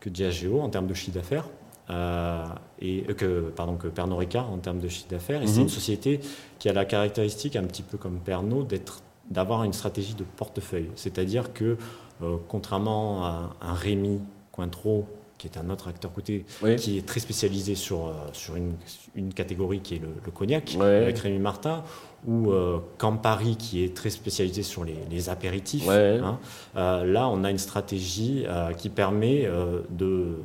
que 0.00 0.10
Diageo 0.10 0.60
en 0.60 0.68
termes 0.68 0.86
de 0.86 0.94
chiffre 0.94 1.14
d'affaires. 1.14 1.46
Euh, 1.90 2.46
et 2.80 3.04
euh, 3.10 3.12
que 3.12 3.52
pardon 3.54 3.76
que 3.76 3.88
Pernod 3.88 4.18
Ricard 4.18 4.50
en 4.50 4.56
termes 4.56 4.80
de 4.80 4.88
chiffre 4.88 5.10
d'affaires 5.10 5.42
et 5.42 5.46
c'est 5.46 5.56
mhm. 5.56 5.64
une 5.64 5.68
société 5.68 6.20
qui 6.58 6.70
a 6.70 6.72
la 6.72 6.86
caractéristique 6.86 7.56
un 7.56 7.64
petit 7.64 7.82
peu 7.82 7.98
comme 7.98 8.20
Pernod 8.20 8.66
d'être 8.66 9.02
d'avoir 9.30 9.64
une 9.64 9.72
stratégie 9.72 10.14
de 10.14 10.24
portefeuille 10.24 10.90
c'est-à-dire 10.94 11.52
que 11.52 11.76
euh, 12.22 12.36
contrairement 12.48 13.24
à 13.24 13.50
un 13.60 13.74
Rémi 13.74 14.20
Cointreau 14.52 15.06
qui 15.36 15.48
est 15.48 15.58
un 15.58 15.68
autre 15.68 15.88
acteur 15.88 16.12
côté, 16.12 16.46
qui 16.78 16.96
est 16.96 17.04
très 17.04 17.20
spécialisé 17.20 17.74
sur, 17.74 18.14
sur 18.32 18.56
une, 18.56 18.72
une 19.14 19.34
catégorie 19.34 19.80
qui 19.80 19.96
est 19.96 19.98
le, 19.98 20.30
cognac, 20.30 20.74
avec 20.80 21.18
Rémi 21.18 21.38
Martin, 21.38 21.82
ou 22.26 22.50
euh, 22.50 22.78
Campari 22.98 23.56
qui 23.56 23.84
est 23.84 23.94
très 23.94 24.10
spécialisé 24.10 24.62
sur 24.62 24.84
les, 24.84 25.28
apéritifs. 25.28 25.88
Hein. 25.88 26.38
Euh, 26.76 27.04
là, 27.04 27.28
on 27.28 27.44
a 27.44 27.50
une 27.50 27.58
stratégie 27.58 28.44
euh, 28.46 28.72
qui 28.72 28.88
permet 28.88 29.48
de, 29.90 30.38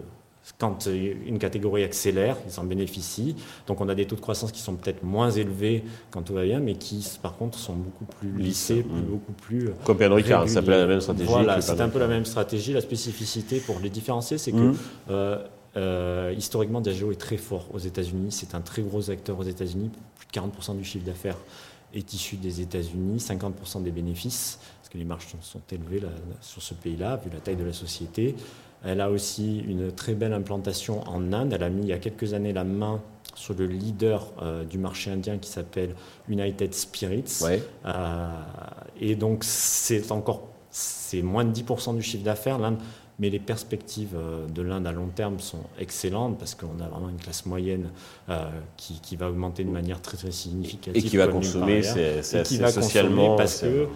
quand 0.57 0.87
une 0.87 1.39
catégorie 1.39 1.83
accélère, 1.83 2.37
ils 2.47 2.59
en 2.59 2.63
bénéficient. 2.63 3.35
Donc 3.67 3.81
on 3.81 3.89
a 3.89 3.95
des 3.95 4.05
taux 4.05 4.15
de 4.15 4.21
croissance 4.21 4.51
qui 4.51 4.61
sont 4.61 4.75
peut-être 4.75 5.03
moins 5.03 5.31
élevés 5.31 5.83
quand 6.11 6.21
tout 6.21 6.33
va 6.33 6.43
bien, 6.43 6.59
mais 6.59 6.75
qui 6.75 7.05
par 7.21 7.37
contre 7.37 7.57
sont 7.57 7.75
beaucoup 7.75 8.05
plus 8.05 8.31
lissés, 8.37 8.83
mmh. 8.83 9.01
beaucoup 9.01 9.31
plus. 9.33 9.69
Comme 9.83 9.97
Pernod 9.97 10.17
Ricard, 10.17 10.49
c'est 10.49 10.57
un 10.57 10.63
peu 10.63 10.71
la 10.71 10.87
même 10.87 11.01
stratégie. 11.01 11.29
Voilà, 11.29 11.61
c'est 11.61 11.79
un 11.79 11.89
peu 11.89 11.99
la 11.99 12.07
même 12.07 12.25
stratégie. 12.25 12.73
La 12.73 12.81
spécificité 12.81 13.59
pour 13.59 13.79
les 13.79 13.89
différencier, 13.89 14.37
c'est 14.37 14.51
que 14.51 14.73
mmh. 15.77 16.37
historiquement, 16.37 16.81
Diageo 16.81 17.11
est 17.11 17.19
très 17.19 17.37
fort 17.37 17.67
aux 17.73 17.79
États-Unis. 17.79 18.31
C'est 18.31 18.55
un 18.55 18.61
très 18.61 18.81
gros 18.81 19.09
acteur 19.09 19.39
aux 19.39 19.43
États-Unis, 19.43 19.91
plus 20.17 20.27
de 20.27 20.47
40% 20.47 20.77
du 20.77 20.83
chiffre 20.83 21.05
d'affaires 21.05 21.37
est 21.93 22.13
issu 22.13 22.35
des 22.35 22.61
États-Unis, 22.61 23.17
50% 23.17 23.83
des 23.83 23.91
bénéfices, 23.91 24.59
parce 24.79 24.89
que 24.89 24.97
les 24.97 25.05
marges 25.05 25.27
sont, 25.41 25.61
élevées 25.71 26.01
sur 26.41 26.61
ce 26.61 26.73
pays-là, 26.73 27.17
vu 27.17 27.29
la 27.33 27.39
taille 27.39 27.55
de 27.55 27.63
la 27.63 27.73
société. 27.73 28.35
Elle 28.85 29.01
a 29.01 29.09
aussi 29.09 29.59
une 29.59 29.91
très 29.91 30.13
belle 30.13 30.33
implantation 30.33 31.01
en 31.07 31.33
Inde. 31.33 31.53
Elle 31.53 31.63
a 31.63 31.69
mis 31.69 31.83
il 31.83 31.89
y 31.89 31.93
a 31.93 31.97
quelques 31.97 32.33
années 32.33 32.53
la 32.53 32.63
main 32.63 33.01
sur 33.35 33.53
le 33.53 33.65
leader 33.65 34.31
euh, 34.41 34.63
du 34.63 34.77
marché 34.77 35.11
indien 35.11 35.37
qui 35.37 35.49
s'appelle 35.49 35.95
United 36.27 36.73
Spirits. 36.73 37.43
Euh, 37.85 38.27
et 38.99 39.15
donc 39.15 39.43
c'est 39.43 40.11
encore 40.11 40.47
c'est 40.71 41.23
moins 41.23 41.45
de 41.45 41.51
10% 41.51 41.95
du 41.95 42.01
chiffre 42.01 42.23
d'affaires. 42.23 42.59
L'Inde 42.59 42.77
mais 43.19 43.29
les 43.29 43.39
perspectives 43.39 44.15
euh, 44.15 44.47
de 44.47 44.61
l'Inde 44.61 44.87
à 44.87 44.91
long 44.91 45.07
terme 45.07 45.39
sont 45.39 45.63
excellentes 45.77 46.39
parce 46.39 46.55
qu'on 46.55 46.79
a 46.79 46.87
vraiment 46.87 47.09
une 47.09 47.17
classe 47.17 47.45
moyenne 47.45 47.89
euh, 48.29 48.49
qui, 48.77 48.99
qui, 49.01 49.17
va 49.17 49.29
augmenter 49.29 49.65
de 49.65 49.69
manière 49.69 50.01
très, 50.01 50.17
très 50.17 50.31
significative. 50.31 51.05
Et 51.05 51.07
qui 51.07 51.17
va 51.17 51.27
consommer, 51.27 51.83
c'est 51.83 52.23
socialement. 52.23 53.35
Parce 53.35 53.61
que 53.61 53.87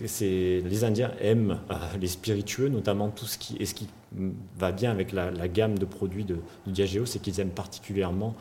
les 0.00 0.84
Indiens 0.84 1.12
aiment 1.20 1.58
euh, 1.70 1.74
les 2.00 2.06
spiritueux, 2.06 2.68
notamment 2.68 3.08
tout 3.08 3.26
ce 3.26 3.38
qui, 3.38 3.56
et 3.58 3.66
ce 3.66 3.74
qui 3.74 3.88
va 4.58 4.72
bien 4.72 4.90
avec 4.90 5.12
la, 5.12 5.30
gamme 5.48 5.78
de 5.78 5.84
produits 5.84 6.24
de, 6.24 6.38
Diageo, 6.66 7.06
c'est 7.06 7.18
qu'ils 7.20 7.40
aiment 7.40 7.50
particulièrement 7.50 8.34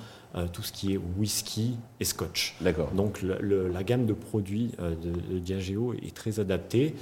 tout 0.52 0.64
ce 0.64 0.74
qui 0.74 0.94
est 0.94 1.00
whisky 1.18 1.78
et 2.02 2.04
scotch. 2.04 2.58
D'accord. 2.60 2.92
Donc 2.92 3.22
la 3.22 3.84
gamme 3.84 4.06
de 4.06 4.12
produits 4.12 4.72
de, 4.78 5.34
de 5.34 5.40
Diageo 5.40 5.94
est 5.94 6.14
très 6.14 6.42
adaptée. 6.42 6.94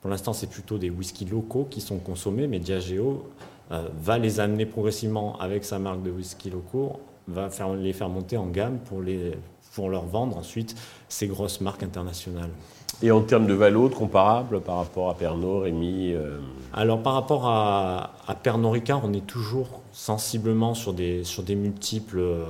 Pour 0.00 0.10
l'instant, 0.10 0.32
c'est 0.32 0.46
plutôt 0.46 0.78
des 0.78 0.90
whiskies 0.90 1.26
locaux 1.26 1.66
qui 1.68 1.80
sont 1.80 1.98
consommés, 1.98 2.46
mais 2.46 2.58
Diageo 2.58 3.24
euh, 3.70 3.88
va 4.00 4.18
les 4.18 4.40
amener 4.40 4.64
progressivement 4.64 5.38
avec 5.40 5.64
sa 5.64 5.78
marque 5.78 6.02
de 6.02 6.10
whisky 6.10 6.50
locaux, 6.50 7.00
va 7.26 7.50
faire, 7.50 7.74
les 7.74 7.92
faire 7.92 8.08
monter 8.08 8.36
en 8.36 8.46
gamme 8.46 8.78
pour, 8.78 9.02
les, 9.02 9.32
pour 9.74 9.90
leur 9.90 10.06
vendre 10.06 10.38
ensuite 10.38 10.74
ces 11.08 11.26
grosses 11.26 11.60
marques 11.60 11.82
internationales. 11.82 12.50
Et 13.02 13.10
en 13.10 13.20
termes 13.20 13.46
de 13.46 13.54
valo 13.54 13.88
comparable 13.88 14.60
par 14.60 14.78
rapport 14.78 15.08
à 15.10 15.14
Pernod, 15.14 15.62
Rémy 15.62 16.14
euh, 16.14 16.38
Alors 16.72 17.02
par 17.02 17.14
rapport 17.14 17.46
à, 17.46 18.14
à, 18.26 18.34
Pernod 18.34 18.72
Ricard, 18.72 19.02
on 19.04 19.12
est 19.12 19.26
toujours 19.26 19.82
sensiblement 19.92 20.74
sur 20.74 20.92
des, 20.92 21.22
sur 21.22 21.44
des 21.44 21.54
multiples 21.54 22.18
euh, 22.18 22.44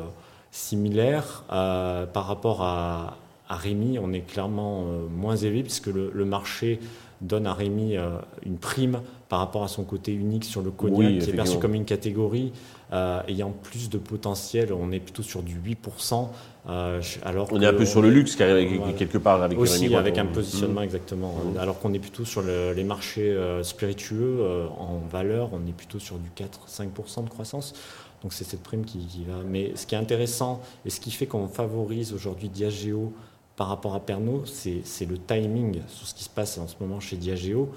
similaires. 0.50 1.44
par 1.48 2.26
rapport 2.26 2.62
à, 2.62 3.18
à 3.48 3.56
Rémy, 3.56 3.98
on 3.98 4.12
est 4.12 4.26
clairement 4.26 4.84
moins 5.14 5.36
élevé 5.36 5.62
puisque 5.62 5.88
le, 5.88 6.10
le 6.14 6.24
marché 6.24 6.80
donne 7.20 7.46
à 7.46 7.54
Rémi 7.54 7.96
euh, 7.96 8.18
une 8.44 8.56
prime 8.56 9.00
par 9.28 9.40
rapport 9.40 9.64
à 9.64 9.68
son 9.68 9.84
côté 9.84 10.12
unique 10.12 10.44
sur 10.44 10.62
le 10.62 10.70
cognac, 10.70 11.18
qui 11.18 11.30
est 11.30 11.34
perçu 11.34 11.58
comme 11.58 11.74
une 11.74 11.84
catégorie 11.84 12.52
euh, 12.92 13.20
ayant 13.28 13.50
plus 13.50 13.90
de 13.90 13.98
potentiel. 13.98 14.72
On 14.72 14.90
est 14.92 15.00
plutôt 15.00 15.22
sur 15.22 15.42
du 15.42 15.58
8%. 15.58 16.28
Euh, 16.68 17.00
alors 17.24 17.48
on 17.52 17.60
est 17.60 17.66
un 17.66 17.72
peu 17.72 17.86
sur 17.86 18.02
le 18.02 18.10
luxe, 18.10 18.36
quelque 18.36 19.18
part 19.18 19.42
avec 19.42 19.58
Aussi, 19.58 19.94
avec 19.94 20.18
un 20.18 20.26
positionnement, 20.26 20.80
mmh. 20.80 20.84
exactement. 20.84 21.32
Mmh. 21.32 21.58
Alors 21.58 21.78
qu'on 21.78 21.92
est 21.94 21.98
plutôt 21.98 22.24
sur 22.24 22.42
les 22.42 22.84
marchés 22.84 23.36
spiritueux, 23.62 24.42
en 24.78 25.00
valeur, 25.10 25.50
on 25.52 25.66
est 25.66 25.72
plutôt 25.72 25.98
sur 25.98 26.16
du 26.18 26.30
4-5% 26.30 27.24
de 27.24 27.30
croissance. 27.30 27.74
Donc 28.22 28.32
c'est 28.32 28.44
cette 28.44 28.62
prime 28.62 28.84
qui, 28.84 28.98
qui, 29.06 29.24
va. 29.24 29.42
Mais 29.46 29.72
ce 29.76 29.86
qui 29.86 29.94
est 29.94 29.98
intéressant 29.98 30.60
et 30.84 30.90
ce 30.90 31.00
qui 31.00 31.10
fait 31.10 31.26
qu'on 31.26 31.46
favorise 31.46 32.12
aujourd'hui 32.12 32.48
Diageo 32.48 33.12
par 33.58 33.68
rapport 33.68 33.94
à 33.96 34.00
Pernod, 34.00 34.46
c'est 34.46 35.04
le 35.04 35.18
timing 35.18 35.80
sur 35.88 36.06
ce 36.06 36.14
qui 36.14 36.24
se 36.24 36.30
passe 36.30 36.58
en 36.58 36.68
ce 36.68 36.76
moment 36.80 37.00
chez 37.00 37.16
Diageo. 37.16 37.70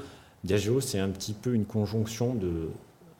Diageo, 0.43 0.79
c'est 0.79 0.99
un 0.99 1.09
petit 1.09 1.33
peu 1.33 1.53
une 1.53 1.65
conjonction 1.65 2.35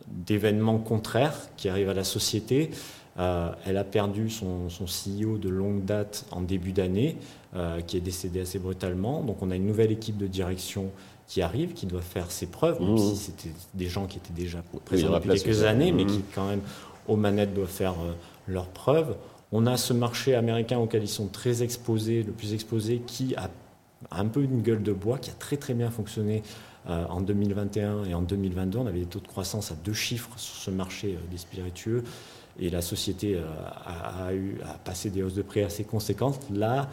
d'événements 0.08 0.78
contraires 0.78 1.38
qui 1.58 1.70
arrivent 1.70 1.90
à 1.90 1.94
la 1.94 2.04
société. 2.04 2.72
Euh, 3.20 3.52
elle 3.66 3.78
a 3.78 3.84
perdu 3.84 4.30
son, 4.30 4.68
CEO 4.70 5.38
de 5.38 5.50
longue 5.50 5.84
date 5.84 6.26
en 6.32 6.42
début 6.42 6.72
d'année, 6.72 7.18
euh, 7.56 7.82
qui 7.82 7.98
est 7.98 8.02
décédé 8.02 8.42
assez 8.42 8.60
brutalement. 8.60 9.22
Donc 9.22 9.42
on 9.42 9.52
a 9.52 9.56
une 9.56 9.68
nouvelle 9.68 9.92
équipe 9.92 10.18
de 10.18 10.28
direction 10.28 10.92
qui 11.28 11.42
arrive, 11.42 11.74
qui 11.74 11.86
doit 11.86 12.02
faire 12.02 12.32
ses 12.32 12.48
preuves, 12.48 12.82
même 12.82 12.94
mmh. 12.94 12.98
si 12.98 13.16
c'était 13.16 13.52
des 13.74 13.88
gens 13.88 14.06
qui 14.06 14.18
étaient 14.18 14.34
déjà 14.34 14.64
présents 14.86 15.14
depuis 15.14 15.30
quelques 15.30 15.64
années, 15.64 15.92
mais 15.92 16.04
mmh. 16.04 16.08
qui 16.08 16.22
quand 16.34 16.48
même 16.48 16.62
aux 17.08 17.16
manettes 17.16 17.54
doivent 17.54 17.70
faire 17.70 17.94
euh, 17.94 18.14
leurs 18.48 18.68
preuves. 18.68 19.16
On 19.52 19.66
a 19.66 19.76
ce 19.76 19.94
marché 19.94 20.34
américain 20.36 20.78
auquel 20.80 21.04
ils 21.04 21.10
sont 21.10 21.28
très 21.28 21.64
exposés, 21.64 22.24
le 22.24 22.32
plus 22.32 22.54
exposé, 22.54 23.02
qui 23.06 23.36
a 23.36 23.50
un 24.10 24.26
peu 24.26 24.42
une 24.42 24.62
gueule 24.62 24.84
de 24.84 24.94
bois, 24.94 25.18
qui 25.18 25.30
a 25.30 25.34
très 25.34 25.58
très 25.58 25.74
bien 25.74 25.90
fonctionné 25.90 26.44
euh, 26.90 27.06
en 27.10 27.22
2021 27.22 28.06
et 28.06 28.14
en 28.14 28.22
2022. 28.22 28.80
On 28.80 28.88
avait 28.88 29.02
des 29.02 29.06
taux 29.06 29.20
de 29.20 29.28
croissance 29.28 29.72
à 29.72 29.76
deux 29.76 29.94
chiffres 29.94 30.32
sur 30.38 30.56
ce 30.56 30.72
marché 30.72 31.16
euh, 31.16 31.32
des 31.32 31.38
spiritueux 31.38 32.04
et 32.60 32.70
la 32.70 32.82
société 32.82 33.36
euh, 33.36 33.44
a, 33.86 34.34
eu, 34.34 34.58
à 34.66 34.78
passé 34.80 35.10
des 35.10 35.22
hausses 35.22 35.36
de 35.36 35.44
prix 35.44 35.62
assez 35.62 35.84
conséquentes. 35.84 36.40
Là, 36.52 36.90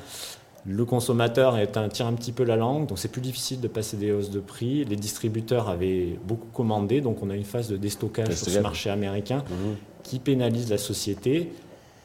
le 0.67 0.85
consommateur 0.85 1.57
est 1.57 1.77
un, 1.77 1.89
tire 1.89 2.07
un 2.07 2.13
petit 2.13 2.33
peu 2.33 2.45
la 2.45 2.57
langue, 2.57 2.87
donc 2.87 2.99
c'est 2.99 3.11
plus 3.11 3.23
difficile 3.23 3.61
de 3.61 3.69
passer 3.69 3.97
des 3.97 4.13
hausses 4.13 4.31
de 4.31 4.41
prix. 4.41 4.85
Les 4.85 4.97
distributeurs 4.97 5.71
avaient 5.71 6.19
beaucoup 6.23 6.49
commandé, 6.53 7.01
donc 7.01 7.23
on 7.23 7.31
a 7.31 7.35
une 7.35 7.45
phase 7.45 7.69
de 7.69 7.77
déstockage 7.77 8.35
sur 8.35 8.49
ce 8.49 8.59
marché 8.59 8.91
américain 8.91 9.39
mmh. 9.39 9.55
qui 10.03 10.19
pénalise 10.19 10.69
la 10.69 10.79
société. 10.79 11.51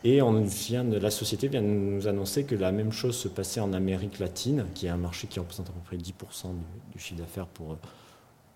Et 0.04 0.22
on 0.22 0.42
vient 0.42 0.84
la 0.84 1.12
société 1.12 1.48
vient 1.48 1.62
de 1.62 1.68
nous 1.68 2.08
annoncer 2.08 2.44
que 2.44 2.56
la 2.56 2.72
même 2.74 2.92
chose 2.92 3.16
se 3.16 3.30
passait 3.30 3.62
en 3.62 3.72
Amérique 3.72 4.20
latine, 4.20 4.66
qui 4.74 4.88
est 4.88 4.90
un 4.90 4.98
marché 4.98 5.28
qui 5.28 5.40
représente 5.40 5.70
à 5.70 5.72
peu 5.72 5.80
près 5.86 5.96
10% 5.96 6.48
du, 6.92 7.00
chiffre 7.00 7.20
d'affaires 7.20 7.48
pour, 7.48 7.78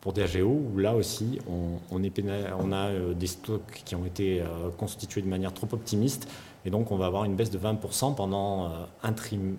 pour 0.01 0.11
DAGO, 0.11 0.45
où 0.45 0.77
là 0.77 0.93
aussi, 0.93 1.39
on, 1.47 1.79
on 1.89 2.71
a 2.71 2.75
euh, 2.75 3.13
des 3.13 3.27
stocks 3.27 3.81
qui 3.85 3.95
ont 3.95 4.05
été 4.05 4.41
euh, 4.41 4.69
constitués 4.77 5.21
de 5.21 5.27
manière 5.27 5.53
trop 5.53 5.67
optimiste. 5.71 6.27
Et 6.65 6.69
donc, 6.69 6.91
on 6.91 6.97
va 6.97 7.05
avoir 7.05 7.23
une 7.23 7.35
baisse 7.35 7.51
de 7.51 7.59
20% 7.59 8.15
pendant 8.15 8.65
euh, 8.65 8.69
un 9.03 9.13
trim, 9.13 9.55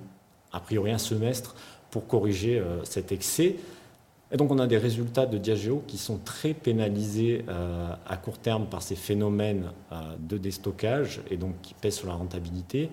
a 0.52 0.60
priori 0.60 0.90
un 0.90 0.98
semestre, 0.98 1.54
pour 1.90 2.06
corriger 2.06 2.62
cet 2.84 3.12
excès. 3.12 3.56
Et 4.30 4.36
donc 4.36 4.50
on 4.50 4.58
a 4.58 4.66
des 4.66 4.76
résultats 4.76 5.26
de 5.26 5.38
Diageo 5.38 5.82
qui 5.86 5.96
sont 5.96 6.18
très 6.18 6.52
pénalisés 6.52 7.44
euh, 7.48 7.94
à 8.06 8.16
court 8.16 8.38
terme 8.38 8.66
par 8.66 8.82
ces 8.82 8.96
phénomènes 8.96 9.72
euh, 9.90 10.16
de 10.18 10.36
déstockage 10.36 11.22
et 11.30 11.36
donc 11.36 11.54
qui 11.62 11.74
pèsent 11.74 11.96
sur 11.96 12.08
la 12.08 12.14
rentabilité. 12.14 12.90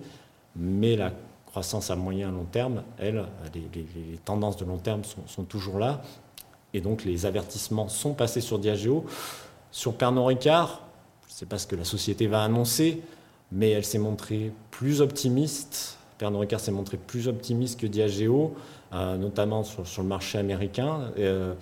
Mais 0.56 0.96
la 0.96 1.12
croissance 1.44 1.90
à 1.90 1.96
moyen 1.96 2.30
et 2.30 2.32
long 2.32 2.44
terme, 2.44 2.82
elle, 2.98 3.24
les, 3.54 4.18
tendances 4.24 4.56
de 4.56 4.64
long 4.64 4.78
terme 4.78 5.02
sont, 5.26 5.44
toujours 5.44 5.78
là. 5.78 6.02
Et 6.72 6.80
donc 6.80 7.04
les 7.04 7.26
avertissements 7.26 7.88
sont 7.88 8.14
passés 8.14 8.40
sur 8.40 8.58
Diageo. 8.58 9.04
Sur 9.70 9.94
Pernod 9.94 10.26
Ricard, 10.26 10.82
je 11.28 11.34
ne 11.34 11.36
sais 11.36 11.46
pas 11.46 11.58
ce 11.58 11.66
que 11.66 11.76
la 11.76 11.84
société 11.84 12.26
va 12.26 12.42
annoncer, 12.42 13.02
mais 13.52 13.70
elle 13.70 13.84
s'est 13.84 13.98
montrée 13.98 14.52
plus 14.70 15.02
optimiste. 15.02 15.98
Pernod 16.16 16.40
Ricard 16.40 16.60
s'est 16.60 16.72
montré 16.72 16.96
plus 16.96 17.28
optimiste 17.28 17.78
que 17.78 17.86
Diageo. 17.86 18.54
Euh, 18.92 19.16
notamment 19.16 19.64
sur, 19.64 19.84
le 20.02 20.08
marché 20.08 20.38
américain, 20.38 21.10
euh, 21.18 21.54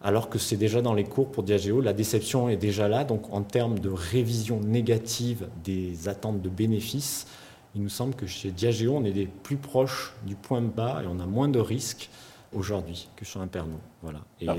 alors 0.00 0.30
que 0.30 0.38
c'est 0.38 0.56
déjà 0.56 0.80
dans 0.80 0.94
les 0.94 1.04
cours 1.04 1.30
pour 1.30 1.42
Diageo. 1.42 1.82
La 1.82 1.92
déception 1.92 2.48
est 2.48 2.56
déjà 2.56 2.88
là, 2.88 3.04
donc 3.04 3.30
en 3.30 3.42
termes 3.42 3.78
de 3.78 3.90
révision 3.90 4.58
négative 4.58 5.48
des 5.64 6.08
attentes 6.08 6.40
de 6.40 6.48
bénéfices, 6.48 7.26
il 7.74 7.82
nous 7.82 7.90
semble 7.90 8.14
que 8.14 8.26
chez 8.26 8.50
Diageo, 8.50 8.94
on 8.96 9.04
est 9.04 9.26
plus 9.42 9.56
proches 9.56 10.14
du 10.26 10.34
point 10.34 10.62
bas 10.62 11.02
et 11.02 11.06
on 11.06 11.20
a 11.20 11.26
moins 11.26 11.48
de 11.48 11.58
risques 11.58 12.08
aujourd'hui 12.54 13.08
que 13.16 13.24
sur 13.26 13.42
un 13.42 13.46
Pernod. 13.46 13.78
Voilà. 14.02 14.20
Et, 14.40 14.48
ah. 14.48 14.56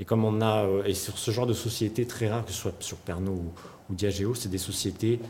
et, 0.00 0.04
comme 0.04 0.24
on 0.24 0.40
a, 0.40 0.64
euh, 0.64 0.84
et 0.84 0.94
sur 0.94 1.16
ce 1.16 1.30
genre 1.30 1.46
de 1.46 1.54
société 1.54 2.06
très 2.06 2.28
rare, 2.28 2.44
que 2.44 2.52
ce 2.52 2.58
soit 2.58 2.74
sur 2.80 2.98
Pernod 2.98 3.38
ou, 3.88 3.94
Diageo, 3.94 4.34
c'est 4.34 4.48
des 4.48 4.58
sociétés 4.58 5.20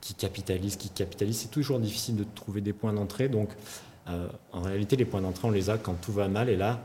qui 0.00 0.14
capitalisent, 0.14 0.76
qui 0.76 0.88
capitalisent. 0.88 1.40
C'est 1.40 1.50
toujours 1.50 1.78
difficile 1.78 2.16
de 2.16 2.24
trouver 2.34 2.62
des 2.62 2.72
points 2.72 2.94
d'entrée. 2.94 3.28
Donc, 3.28 3.50
euh, 4.08 4.28
en 4.52 4.60
réalité, 4.62 4.96
les 4.96 5.04
points 5.04 5.20
d'entrée, 5.20 5.46
on 5.48 5.50
les 5.50 5.70
a 5.70 5.78
quand 5.78 5.94
tout 5.94 6.12
va 6.12 6.28
mal 6.28 6.48
et 6.48 6.56
là, 6.56 6.80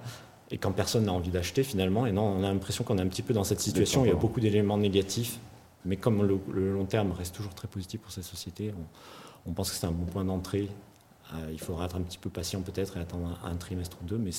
et 0.52 0.58
quand 0.58 0.72
personne 0.72 1.06
n'a 1.06 1.14
envie 1.14 1.32
d'acheter 1.32 1.64
finalement. 1.64 2.06
Et 2.06 2.12
non, 2.12 2.24
on 2.24 2.44
a 2.44 2.52
l'impression 2.52 2.84
qu'on 2.84 2.98
est 2.98 3.02
un 3.02 3.08
petit 3.08 3.22
peu 3.22 3.34
dans 3.34 3.44
cette 3.44 3.60
situation. 3.60 4.06
Il 4.06 4.10
y 4.10 4.12
a 4.12 4.16
beaucoup 4.16 4.40
d'éléments 4.40 4.78
négatifs, 4.78 5.40
mais 5.86 5.98
comme 5.98 6.24
le, 6.24 6.74
long 6.74 6.86
terme 6.86 7.12
reste 7.12 7.36
toujours 7.36 7.54
très 7.54 7.68
positif 7.68 8.02
pour 8.02 8.12
cette 8.12 8.24
société, 8.24 8.74
on, 9.46 9.52
pense 9.54 9.72
que 9.72 9.78
c'est 9.78 9.88
un 9.88 9.92
bon 9.92 10.06
point 10.06 10.26
d'entrée. 10.26 10.70
Euh, 11.34 11.50
il 11.52 11.60
faudra 11.60 11.86
être 11.86 11.96
un 11.96 12.02
petit 12.02 12.18
peu 12.20 12.30
patient 12.30 12.62
peut-être 12.62 12.98
et 12.98 13.00
attendre 13.00 13.40
un, 13.44 13.56
trimestre 13.56 13.98
ou 14.04 14.06
deux, 14.06 14.18
mais 14.18 14.32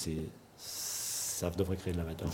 ça 0.57 1.51
devrait 1.51 1.77
créer 1.77 1.93
de 1.93 1.99
la 1.99 2.05
valeur. 2.05 2.31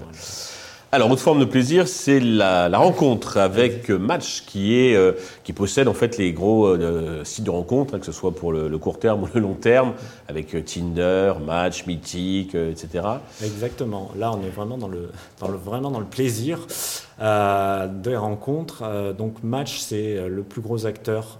Alors, 0.94 1.10
autre 1.10 1.22
forme 1.22 1.40
de 1.40 1.46
plaisir, 1.46 1.88
c'est 1.88 2.20
la, 2.20 2.68
rencontre 2.76 3.38
avec 3.38 3.88
Match, 3.88 4.44
qui, 4.44 4.78
est, 4.78 4.94
euh, 4.94 5.12
qui 5.42 5.54
possède 5.54 5.88
en 5.88 5.94
fait 5.94 6.18
les 6.18 6.34
gros 6.34 6.66
euh, 6.66 7.24
sites 7.24 7.44
de 7.44 7.50
rencontre, 7.50 7.94
hein, 7.94 7.98
que 7.98 8.04
ce 8.04 8.12
soit 8.12 8.34
pour 8.34 8.52
le, 8.52 8.76
court 8.76 8.98
terme 8.98 9.22
ou 9.22 9.28
le 9.32 9.40
long 9.40 9.54
terme, 9.54 9.94
avec 10.28 10.54
euh, 10.54 10.60
Tinder, 10.60 11.32
Match, 11.42 11.86
Mythic, 11.86 12.54
etc. 12.54 13.06
Exactement. 13.42 14.10
Là, 14.18 14.32
on 14.34 14.44
est 14.44 14.50
vraiment 14.50 14.76
dans 14.76 14.88
le, 14.88 15.08
le 15.40 15.56
vraiment 15.56 15.90
dans 15.90 15.98
le 15.98 16.04
plaisir 16.04 16.58
des 17.18 18.16
rencontres. 18.16 19.14
donc, 19.16 19.42
Match, 19.42 19.78
c'est 19.78 20.28
le 20.28 20.42
plus 20.42 20.60
gros 20.60 20.84
acteur 20.84 21.38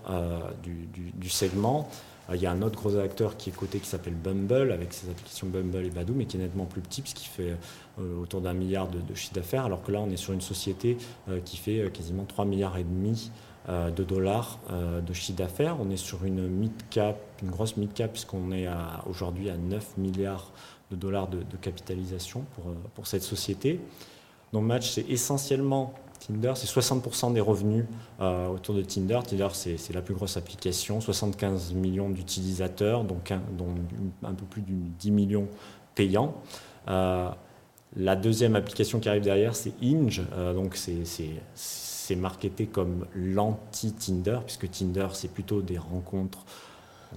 du, 0.63 0.89
du 1.15 1.29
segment. 1.29 1.91
Il 2.33 2.41
y 2.41 2.47
a 2.47 2.53
un 2.53 2.63
autre 2.63 2.79
gros 2.79 2.97
acteur 2.97 3.37
qui 3.37 3.51
est 3.51 3.53
coté 3.53 3.81
qui 3.81 3.89
s'appelle 3.89 4.15
Bumble, 4.15 4.73
avec 4.73 4.93
ses 4.93 5.11
applications 5.11 5.49
Bumble 5.49 5.85
et 5.85 5.91
Badoo, 5.91 6.15
mais 6.17 6.25
qui 6.25 6.37
est 6.37 6.41
nettement 6.41 6.65
plus 6.65 6.81
petit, 6.81 7.03
puisqu'il 7.03 7.27
fait 7.27 7.57
autour 7.99 8.41
d'un 8.41 8.55
milliard 8.55 8.89
de, 8.89 9.15
chiffre 9.15 9.35
d'affaires, 9.35 9.65
alors 9.65 9.83
que 9.83 9.93
là, 9.93 10.01
on 10.01 10.11
est 10.11 10.17
sur 10.17 10.33
une 10.33 10.41
société 10.41 10.97
euh, 11.29 11.41
qui 11.45 11.57
fait 11.57 11.81
euh, 11.81 11.91
quasiment 11.91 12.25
3 12.25 12.45
milliards 12.45 12.77
et 12.79 12.85
demi 12.85 13.31
de 13.69 14.03
dollars 14.03 14.59
de 14.69 15.13
chiffre 15.13 15.39
d'affaires. 15.39 15.77
On 15.81 15.89
est 15.89 15.97
sur 15.97 16.25
une 16.25 16.49
mid-cap, 16.49 17.17
une 17.45 17.51
grosse 17.51 17.77
mid-cap, 17.77 18.11
puisqu'on 18.11 18.51
est 18.51 18.67
aujourd'hui 19.09 19.51
à 19.51 19.57
9 19.57 19.99
milliards 19.99 20.51
de 20.91 20.97
dollars 20.97 21.29
de, 21.29 21.45
capitalisation 21.61 22.45
pour, 22.57 22.65
pour 22.97 23.07
cette 23.07 23.23
société. 23.23 23.79
Donc 24.53 24.65
Match, 24.65 24.91
c'est 24.91 25.09
essentiellement 25.09 25.95
Tinder, 26.27 26.55
c'est 26.57 26.69
60% 26.69 27.35
des 27.35 27.41
revenus 27.41 27.85
autour 28.21 28.75
de 28.75 28.83
Tinder. 28.83 29.21
Tinder, 29.25 29.49
c'est 29.53 29.93
la 29.93 30.03
plus 30.03 30.15
grosse 30.15 30.37
application, 30.37 31.01
75 31.01 31.73
millions 31.75 32.11
d'utilisateurs, 32.11 33.05
donc 33.05 33.31
un, 33.31 33.43
dont 33.57 33.75
un 34.25 34.35
peu 34.35 34.45
plus 34.45 34.63
de 34.63 34.73
10 34.99 35.11
millions 35.13 35.47
payants. 35.95 36.35
La 37.97 38.17
deuxième 38.17 38.57
application 38.57 39.01
qui 39.01 39.09
arrive 39.09 39.23
derrière, 39.23 39.55
c'est 39.55 39.73
Inge. 39.83 40.23
donc 40.55 40.77
c'est 40.77 42.17
marketé 42.17 42.67
comme 42.67 43.07
l'anti-Tinder, 43.15 44.39
puisque 44.47 44.71
Tinder, 44.71 45.09
c'est 45.13 45.31
plutôt 45.31 45.63
des 45.63 45.79
rencontres 45.79 46.45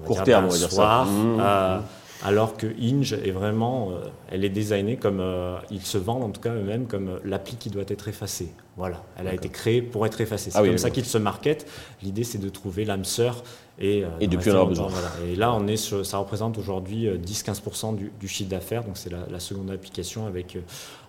court 0.05 0.23
terme, 0.23 0.45
on 0.45 0.49
va 0.49 0.57
dire 0.57 0.71
ça. 0.71 1.05
Mmh. 1.05 1.83
alors 2.23 2.57
que 2.57 2.67
Inge 2.81 3.13
est 3.13 3.31
vraiment, 3.31 3.91
elle 4.29 4.43
est 4.43 4.49
designée 4.49 4.97
comme, 4.97 5.23
ils 5.71 5.81
se 5.85 5.97
vendent 5.97 6.23
en 6.23 6.29
tout 6.29 6.41
cas 6.41 6.53
eux-mêmes 6.53 6.87
comme 6.87 7.19
l'appli 7.23 7.55
qui 7.55 7.69
doit 7.69 7.85
être 7.87 8.07
effacée. 8.07 8.51
Voilà, 8.77 9.01
elle 9.17 9.29
a 9.29 9.33
été 9.33 9.47
créée 9.47 9.81
pour 9.81 10.05
être 10.05 10.19
effacée. 10.19 10.51
C'est 10.51 10.57
ah 10.57 10.65
comme 10.65 10.77
ça 10.77 10.89
qu'ils 10.89 11.05
se 11.05 11.17
marketent. 11.17 11.65
L'idée, 12.03 12.25
c'est 12.25 12.39
de 12.39 12.49
trouver 12.49 12.83
l'âme 12.83 13.05
sœur 13.05 13.41
et, 13.79 14.03
euh, 14.03 14.07
et 14.19 14.27
depuis, 14.27 14.51
on 14.51 14.61
a 14.61 14.65
besoin. 14.65 14.89
Et 15.27 15.35
là, 15.35 15.53
on 15.53 15.67
est 15.67 15.75
ça 15.77 16.17
représente 16.17 16.57
aujourd'hui 16.57 17.07
10-15% 17.07 17.93
euh, 17.93 18.09
du, 18.19 18.27
chiffre 18.27 18.49
d'affaires. 18.49 18.83
Donc, 18.83 18.97
c'est 18.97 19.09
la, 19.11 19.39
seconde 19.39 19.69
application 19.71 20.27
avec 20.27 20.55
euh, 20.55 20.61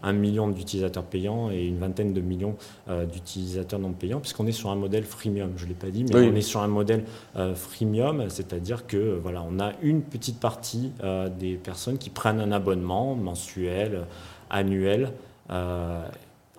un 0.03 0.13
million 0.13 0.49
d'utilisateurs 0.49 1.05
payants 1.05 1.51
et 1.51 1.65
une 1.65 1.79
vingtaine 1.79 2.13
de 2.13 2.21
millions 2.21 2.57
d'utilisateurs 3.13 3.81
non 3.81 3.93
payants, 3.93 4.21
puisqu'on 4.21 4.47
est 4.47 4.53
sur 4.53 4.71
un 4.71 4.77
modèle 4.77 5.05
freemium. 5.05 5.53
Je 5.57 5.65
ne 5.65 5.69
l'ai 5.71 5.75
pas 5.75 5.89
dit, 5.89 6.05
mais 6.05 6.15
on 6.15 6.35
est 6.35 6.41
sur 6.41 6.61
un 6.63 6.69
modèle 6.69 7.05
freemium, 7.55 8.29
c'est-à-dire 8.29 8.87
que 8.87 9.19
voilà, 9.21 9.43
on 9.49 9.59
a 9.59 9.73
une 9.83 10.03
petite 10.03 10.39
partie 10.39 10.93
des 11.39 11.55
personnes 11.55 11.99
qui 11.99 12.11
prennent 12.11 12.41
un 12.41 12.53
abonnement 12.53 13.15
mensuel, 13.15 14.07
annuel. 14.51 15.13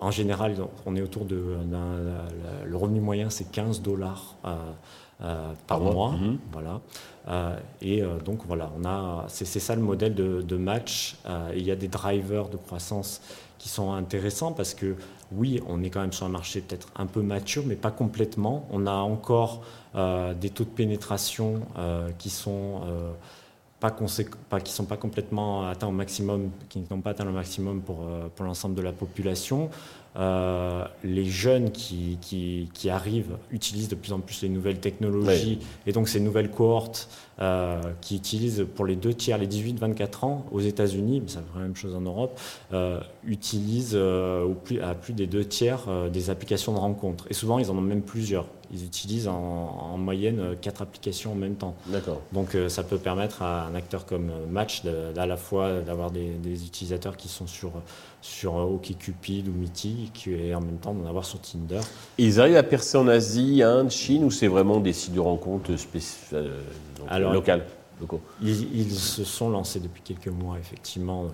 En 0.00 0.10
général, 0.10 0.54
on 0.86 0.94
est 0.96 1.02
autour 1.02 1.24
de. 1.24 1.56
Le 2.64 2.76
revenu 2.76 3.00
moyen, 3.00 3.30
c'est 3.30 3.50
15 3.50 3.82
dollars 3.82 4.36
euh, 4.44 4.56
euh, 5.22 5.52
par, 5.66 5.80
mois. 5.80 6.12
Mhm. 6.12 6.38
Voilà. 6.52 6.80
Euh, 7.28 7.58
et 7.82 8.02
donc, 8.24 8.40
voilà, 8.46 8.70
on 8.78 8.84
a, 8.84 9.24
c'est, 9.28 9.44
ça 9.46 9.74
le 9.74 9.82
modèle 9.82 10.14
de, 10.14 10.56
match. 10.56 11.16
il 11.54 11.62
y 11.62 11.70
a 11.70 11.76
des 11.76 11.88
drivers 11.88 12.48
de 12.48 12.56
croissance 12.56 13.20
qui 13.58 13.68
sont 13.68 13.92
intéressants 13.92 14.52
parce 14.52 14.74
que, 14.74 14.94
oui, 15.32 15.60
on 15.66 15.82
est 15.82 15.90
quand 15.90 16.00
même 16.00 16.12
sur 16.12 16.26
un 16.26 16.30
marché 16.30 16.60
peut-être 16.60 16.88
un 16.96 17.06
peu 17.06 17.20
mature, 17.20 17.64
mais 17.66 17.74
pas 17.74 17.90
complètement. 17.90 18.68
On 18.70 18.86
a 18.86 18.94
encore 18.94 19.62
des 19.94 20.50
taux 20.50 20.64
de 20.64 20.70
pénétration 20.70 21.62
qui 22.18 22.30
sont 22.30 22.82
pas, 23.80 23.94
pas, 24.48 24.60
qui 24.60 24.72
sont 24.72 24.84
pas 24.84 24.96
complètement 24.96 25.68
atteints 25.68 25.86
au 25.86 25.92
maximum, 25.92 26.50
qui 26.68 26.82
n'ont 26.90 27.00
pas 27.00 27.10
atteint 27.10 27.24
le 27.24 27.32
maximum 27.32 27.80
pour, 27.80 28.02
euh, 28.02 28.28
pour 28.34 28.44
l'ensemble 28.44 28.74
de 28.74 28.82
la 28.82 28.92
population. 28.92 29.70
Euh, 30.16 30.84
les 31.04 31.26
jeunes 31.26 31.70
qui, 31.70 32.18
qui, 32.20 32.68
qui, 32.74 32.90
arrivent 32.90 33.36
utilisent 33.52 33.88
de 33.88 33.94
plus 33.94 34.12
en 34.12 34.18
plus 34.18 34.42
les 34.42 34.48
nouvelles 34.48 34.80
technologies 34.80 35.60
et 35.86 35.92
donc 35.92 36.08
ces 36.08 36.18
nouvelles 36.18 36.50
cohortes 36.50 37.08
euh, 37.40 37.80
qui 38.00 38.16
utilisent 38.16 38.66
pour 38.74 38.84
les 38.84 38.96
deux 38.96 39.14
tiers, 39.14 39.38
les 39.38 39.46
18-24 39.46 40.24
ans 40.24 40.44
aux 40.50 40.60
États-Unis, 40.60 41.20
mais 41.20 41.28
ça 41.28 41.40
fait 41.40 41.58
la 41.58 41.62
même 41.62 41.76
chose 41.76 41.94
en 41.94 42.00
Europe, 42.00 42.40
utilisent 43.24 43.94
au 43.94 44.54
plus, 44.54 44.80
à 44.80 44.94
plus 44.94 45.12
des 45.12 45.28
deux 45.28 45.44
tiers 45.44 45.86
des 46.10 46.30
applications 46.30 46.72
de 46.72 46.78
rencontres. 46.78 47.26
Et 47.30 47.34
souvent, 47.34 47.60
ils 47.60 47.70
en 47.70 47.76
ont 47.76 47.82
même 47.82 48.02
plusieurs 48.02 48.46
ils 48.72 48.84
utilisent 48.84 49.28
en, 49.28 49.96
moyenne 49.98 50.40
euh, 50.40 50.54
quatre 50.60 50.82
applications 50.82 51.32
en 51.32 51.34
même 51.34 51.54
temps. 51.54 51.74
D'accord. 51.86 52.20
Donc 52.32 52.54
euh, 52.54 52.68
ça 52.68 52.82
peut 52.82 52.98
permettre 52.98 53.42
à 53.42 53.64
un 53.66 53.74
acteur 53.74 54.06
comme 54.06 54.30
euh, 54.30 54.46
Match 54.48 54.82
d'à 54.84 55.26
la 55.26 55.36
fois 55.36 55.80
d'avoir 55.80 56.10
des, 56.10 56.64
utilisateurs 56.64 57.16
qui 57.16 57.28
sont 57.28 57.46
sur, 57.46 57.72
sur 58.20 58.54
OkCupid 58.54 59.48
ou 59.48 59.52
Meeting 59.52 60.08
et 60.26 60.54
en 60.54 60.60
même 60.60 60.78
temps 60.78 60.94
d'en 60.94 61.08
avoir 61.08 61.24
sur 61.24 61.40
Tinder. 61.40 61.80
Et 62.18 62.24
ils 62.24 62.40
arrivent 62.40 62.56
à 62.56 62.62
percer 62.62 62.98
en 62.98 63.08
Asie, 63.08 63.62
Inde, 63.62 63.90
Chine 63.90 64.24
ou 64.24 64.30
c'est 64.30 64.48
vraiment 64.48 64.80
des 64.80 64.92
sites 64.92 65.14
de 65.14 65.20
rencontres 65.20 65.70
locales 67.18 67.64
locaux? 68.00 68.20
ils, 68.42 68.76
ils, 68.76 68.94
se 68.94 69.24
sont 69.24 69.50
lancés 69.50 69.80
depuis 69.80 70.02
quelques 70.02 70.28
mois 70.28 70.56
effectivement. 70.58 71.26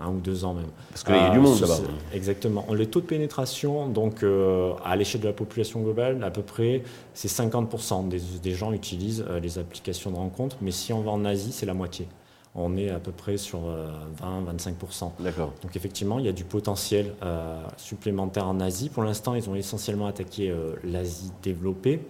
Un 0.00 0.08
ou 0.08 0.18
deux 0.18 0.44
ans 0.44 0.54
même. 0.54 0.66
Parce 0.90 1.04
qu'il 1.04 1.14
y 1.14 1.18
a 1.18 1.30
du 1.30 1.38
monde 1.38 1.60
là-bas. 1.60 1.76
Exactement. 2.12 2.66
Les 2.74 2.86
taux 2.86 3.00
de 3.00 3.06
pénétration, 3.06 3.88
donc 3.88 4.24
euh, 4.24 4.72
à 4.84 4.96
l'échelle 4.96 5.20
de 5.20 5.28
la 5.28 5.32
population 5.32 5.80
globale, 5.82 6.22
à 6.24 6.30
peu 6.30 6.42
près, 6.42 6.82
c'est 7.14 7.28
50% 7.28 8.08
des, 8.08 8.54
gens 8.54 8.72
utilisent 8.72 9.24
euh, 9.28 9.38
les 9.38 9.58
applications 9.58 10.10
de 10.10 10.16
rencontre, 10.16 10.56
mais 10.60 10.72
si 10.72 10.92
on 10.92 11.00
va 11.00 11.12
en 11.12 11.24
Asie, 11.24 11.52
c'est 11.52 11.66
la 11.66 11.74
moitié. 11.74 12.08
On 12.56 12.76
est 12.76 12.90
à 12.90 12.98
peu 12.98 13.12
près 13.12 13.36
sur 13.36 13.60
20-25%. 13.60 13.62
Euh, 13.62 15.06
D'accord. 15.20 15.52
Donc 15.62 15.76
effectivement, 15.76 16.18
il 16.18 16.24
y 16.24 16.28
a 16.28 16.32
du 16.32 16.44
potentiel 16.44 17.12
supplémentaire 17.76 18.46
en 18.46 18.60
Asie. 18.60 18.90
Pour 18.90 19.02
l'instant, 19.02 19.34
ils 19.34 19.48
ont 19.50 19.56
essentiellement 19.56 20.06
attaqué 20.06 20.54
l'Asie 20.84 21.32
développée. 21.42 22.00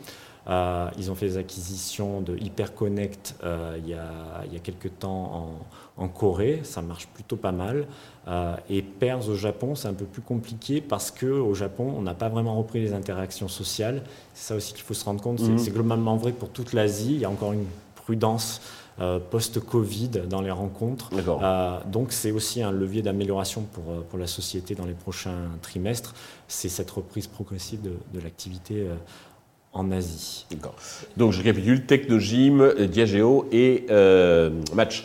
Euh, 0.46 0.90
ils 0.98 1.10
ont 1.10 1.14
fait 1.14 1.26
des 1.26 1.36
acquisitions 1.38 2.20
de 2.20 2.36
HyperConnect 2.36 3.36
euh, 3.44 3.78
il, 3.78 3.88
y 3.88 3.94
a, 3.94 4.10
il 4.46 4.52
y 4.52 4.56
a 4.56 4.58
quelques 4.58 4.98
temps 4.98 5.58
en, 5.96 6.08
Corée, 6.08 6.60
ça 6.64 6.82
marche 6.82 7.06
plutôt 7.06 7.36
pas 7.36 7.52
mal. 7.52 7.86
Euh, 8.26 8.56
et 8.68 8.82
PERS 8.82 9.28
au 9.28 9.34
Japon, 9.34 9.74
c'est 9.74 9.88
un 9.88 9.94
peu 9.94 10.04
plus 10.04 10.22
compliqué 10.22 10.80
parce 10.80 11.10
qu'au 11.10 11.54
Japon, 11.54 11.94
on 11.96 12.02
n'a 12.02 12.14
pas 12.14 12.28
vraiment 12.28 12.56
repris 12.58 12.80
les 12.80 12.92
interactions 12.92 13.48
sociales. 13.48 14.02
C'est 14.34 14.48
ça 14.48 14.56
aussi 14.56 14.74
qu'il 14.74 14.82
faut 14.82 14.94
se 14.94 15.04
rendre 15.04 15.22
compte. 15.22 15.38
C'est 15.38 15.48
mhm. 15.48 15.72
globalement 15.72 16.16
vrai 16.16 16.32
pour 16.32 16.50
toute 16.50 16.72
l'Asie. 16.72 17.14
Il 17.14 17.20
y 17.20 17.24
a 17.24 17.30
encore 17.30 17.52
une 17.52 17.66
prudence 17.94 18.60
post-Covid 19.30 20.10
dans 20.28 20.40
les 20.40 20.52
rencontres. 20.52 21.10
donc 21.86 22.12
c'est 22.12 22.30
aussi 22.30 22.62
un 22.62 22.70
levier 22.70 23.02
d'amélioration 23.02 23.62
pour, 23.72 24.04
pour 24.04 24.18
la 24.20 24.28
société 24.28 24.76
dans 24.76 24.86
les 24.86 24.92
prochains 24.94 25.48
trimestres. 25.62 26.14
C'est 26.46 26.68
cette 26.68 26.90
reprise 26.92 27.26
progressive 27.26 27.82
de, 27.82 27.94
de 28.12 28.20
l'activité 28.20 28.86
en 29.74 29.90
Asie. 29.90 30.46
D'accord. 30.50 30.74
Donc 31.16 31.32
je 31.32 31.38
récapitule, 31.38 31.84
Technogym, 31.84 32.72
Diageo 32.88 33.46
et 33.52 33.86
euh, 33.90 34.50
Match. 34.74 35.04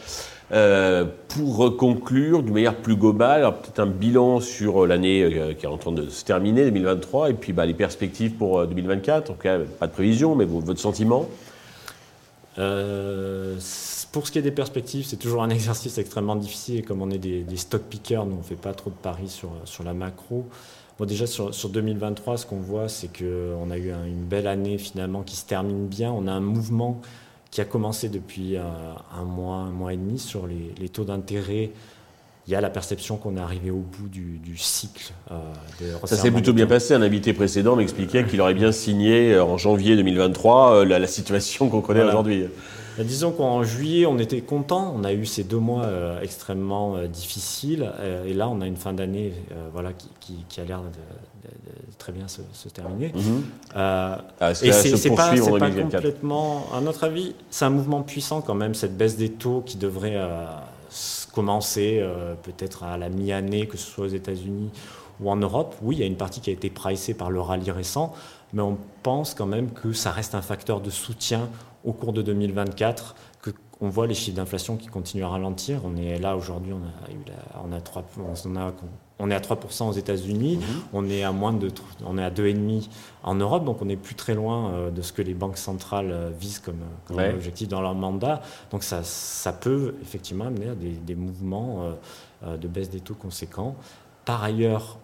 Euh, 0.51 1.05
pour 1.27 1.77
conclure, 1.77 2.41
de 2.41 2.49
manière 2.49 2.75
plus 2.75 2.95
globale, 2.95 3.43
peut-être 3.61 3.79
un 3.79 3.85
bilan 3.85 4.39
sur 4.39 4.87
l'année 4.87 5.21
euh, 5.21 5.53
qui 5.53 5.65
est 5.65 5.69
en 5.69 5.77
train 5.77 5.91
de 5.91 6.09
se 6.09 6.25
terminer, 6.25 6.63
2023, 6.63 7.29
et 7.29 7.33
puis 7.33 7.53
bah, 7.53 7.67
les 7.67 7.75
perspectives 7.75 8.31
pour 8.31 8.65
2024. 8.65 9.29
En 9.29 9.33
tout 9.33 9.39
cas, 9.39 9.59
pas 9.79 9.85
de 9.85 9.91
prévision, 9.91 10.35
mais 10.35 10.45
votre 10.45 10.79
sentiment 10.79 11.27
Pour 12.55 14.27
ce 14.27 14.31
qui 14.31 14.39
est 14.39 14.43
des 14.43 14.51
perspectives, 14.51 15.05
c'est 15.05 15.17
toujours 15.17 15.43
un 15.43 15.49
exercice 15.59 15.97
extrêmement 15.97 16.35
difficile. 16.35 16.85
Comme 16.85 17.01
on 17.01 17.09
est 17.09 17.17
des, 17.17 17.57
stock 17.57 17.83
pickers, 17.83 18.25
nous 18.25 18.35
on 18.35 18.39
ne 18.39 18.43
fait 18.43 18.55
pas 18.55 18.73
trop 18.73 18.89
de 18.89 18.95
paris 18.95 19.29
sur, 19.29 19.51
sur 19.65 19.83
la 19.83 19.93
macro 19.93 20.45
déjà 21.05 21.27
sur, 21.27 21.69
2023, 21.69 22.37
ce 22.37 22.45
qu'on 22.45 22.59
voit, 22.59 22.89
c'est 22.89 23.07
qu'on 23.07 23.71
a 23.71 23.77
eu 23.77 23.91
une 23.91 24.25
belle 24.25 24.47
année 24.47 24.77
finalement 24.77 25.23
qui 25.23 25.35
se 25.35 25.45
termine 25.45 25.87
bien. 25.87 26.11
On 26.11 26.27
a 26.27 26.31
un 26.31 26.39
mouvement 26.39 27.01
qui 27.51 27.61
a 27.61 27.65
commencé 27.65 28.09
depuis 28.09 28.57
euh, 28.57 28.63
un 29.17 29.23
mois, 29.23 29.55
un 29.55 29.71
mois 29.71 29.93
et 29.93 29.97
demi 29.97 30.19
sur 30.19 30.47
les, 30.47 30.89
taux 30.89 31.05
d'intérêt. 31.05 31.71
Il 32.49 32.53
y 32.53 32.55
a 32.55 32.61
la 32.61 32.71
perception 32.71 33.17
qu'on 33.17 33.37
est 33.37 33.39
arrivé 33.39 33.69
au 33.69 33.77
bout 33.77 34.09
du, 34.09 34.57
cycle 34.57 35.13
euh, 35.29 35.35
de 35.81 36.07
Ça 36.07 36.15
s'est 36.15 36.31
plutôt 36.31 36.51
bien 36.51 36.65
passé. 36.65 36.95
Un 36.95 37.03
invité 37.03 37.31
précédent 37.31 37.75
m'expliquait 37.75 38.25
qu'il 38.25 38.41
aurait 38.41 38.55
bien 38.55 38.71
signé 38.71 39.35
euh, 39.35 39.43
en 39.43 39.59
janvier 39.59 39.95
2023 39.95 40.83
la, 40.83 41.05
situation 41.05 41.69
qu'on 41.69 41.81
connaît 41.81 42.01
aujourd'hui. 42.01 42.47
Bah, 42.99 43.05
disons 43.05 43.31
qu'en 43.31 43.63
juillet, 43.63 44.05
on 44.05 44.19
était 44.19 44.41
content. 44.41 44.93
On 44.93 45.05
a 45.05 45.13
eu 45.13 45.25
ces 45.25 45.45
deux 45.45 45.57
mois 45.57 45.85
euh, 45.85 46.19
extrêmement 46.21 46.97
euh, 46.97 47.07
difficiles. 47.07 47.89
Euh, 47.97 48.25
et 48.25 48.33
là, 48.33 48.49
on 48.49 48.59
a 48.59 48.67
une 48.67 48.75
fin 48.75 48.91
d'année 48.91 49.31
voilà, 49.71 49.91
qui, 50.19 50.59
a 50.59 50.65
l'air 50.65 50.81
de, 50.81 50.89
très 51.97 52.11
bien 52.11 52.25
se, 52.27 52.41
terminer. 52.67 53.13
Mhm. 53.15 53.43
Ah, 53.73 54.21
et 54.63 54.73
c'est 54.73 55.15
pas, 55.15 55.33
pas 55.59 55.71
complètement, 55.71 56.65
à 56.75 56.81
notre 56.81 57.05
avis, 57.05 57.35
c'est 57.49 57.63
un 57.63 57.69
mouvement 57.69 58.01
puissant 58.01 58.41
quand 58.41 58.55
même, 58.55 58.73
cette 58.73 58.97
baisse 58.97 59.15
des 59.15 59.29
taux 59.29 59.63
qui 59.65 59.77
devrait 59.77 60.17
commencer 61.33 62.03
peut-être 62.43 62.83
à 62.83 62.97
la 62.97 63.09
mi-année, 63.09 63.67
que 63.67 63.77
ce 63.77 63.89
soit 63.89 64.05
aux 64.05 64.09
États-Unis 64.09 64.71
ou 65.21 65.29
en 65.29 65.35
Europe. 65.35 65.75
Oui, 65.81 65.97
il 65.97 65.99
y 65.99 66.03
a 66.03 66.07
une 66.07 66.17
partie 66.17 66.41
qui 66.41 66.49
a 66.49 66.53
été 66.53 66.69
pricée 66.69 67.13
par 67.13 67.29
le 67.29 67.41
rallye 67.41 67.71
récent, 67.71 68.13
mais 68.53 68.61
on 68.61 68.77
pense 69.03 69.33
quand 69.33 69.45
même 69.45 69.71
que 69.71 69.93
ça 69.93 70.11
reste 70.11 70.35
un 70.35 70.41
facteur 70.41 70.81
de 70.81 70.89
soutien 70.89 71.49
au 71.85 71.93
cours 71.93 72.13
de 72.13 72.21
2024 72.21 73.15
que 73.41 73.51
on 73.81 73.89
voit 73.89 74.07
les 74.07 74.13
chiffres 74.13 74.35
d'inflation 74.35 74.75
qui 74.75 74.87
continuent 74.87 75.23
à 75.23 75.29
ralentir. 75.29 75.81
On 75.85 75.95
est 75.95 76.19
là 76.19 76.35
aujourd'hui, 76.35 76.73
on 76.73 76.77
a, 76.77 77.11
eu 77.11 77.17
on 77.63 77.71
a 77.71 77.79
3, 77.79 78.03
on, 78.45 78.55
a, 78.57 78.73
on 79.19 79.29
est 79.29 79.35
à 79.35 79.39
3% 79.39 79.89
aux 79.89 79.91
États-Unis, 79.91 80.57
mhm. 80.57 80.81
on 80.93 81.09
est 81.09 81.23
à 81.23 81.31
moins 81.31 81.53
de, 81.53 81.69
on 82.05 82.17
est 82.17 82.23
à 82.23 82.31
2,5% 82.31 82.87
en 83.23 83.35
Europe, 83.35 83.65
donc 83.65 83.81
on 83.81 83.85
n'est 83.85 83.97
plus 83.97 84.15
très 84.15 84.33
loin 84.33 84.71
euh, 84.71 84.91
de 84.91 85.01
ce 85.01 85.11
que 85.11 85.21
les 85.21 85.33
banques 85.33 85.57
centrales 85.57 86.11
euh, 86.11 86.31
visent 86.37 86.59
comme, 86.59 86.79
objectif 87.09 87.67
dans 87.67 87.81
leur 87.81 87.95
mandat. 87.95 88.41
Donc 88.71 88.83
ça, 88.83 89.03
ça 89.03 89.51
peut 89.51 89.95
effectivement 90.01 90.45
amener 90.45 90.69
à 90.69 90.75
des, 90.75 91.15
mouvements 91.15 91.91
euh, 92.43 92.57
de 92.57 92.67
baisse 92.67 92.89
des 92.89 93.01
taux 93.01 93.15
conséquents. 93.15 93.75
Par 94.23 94.43
ailleurs, 94.43 94.99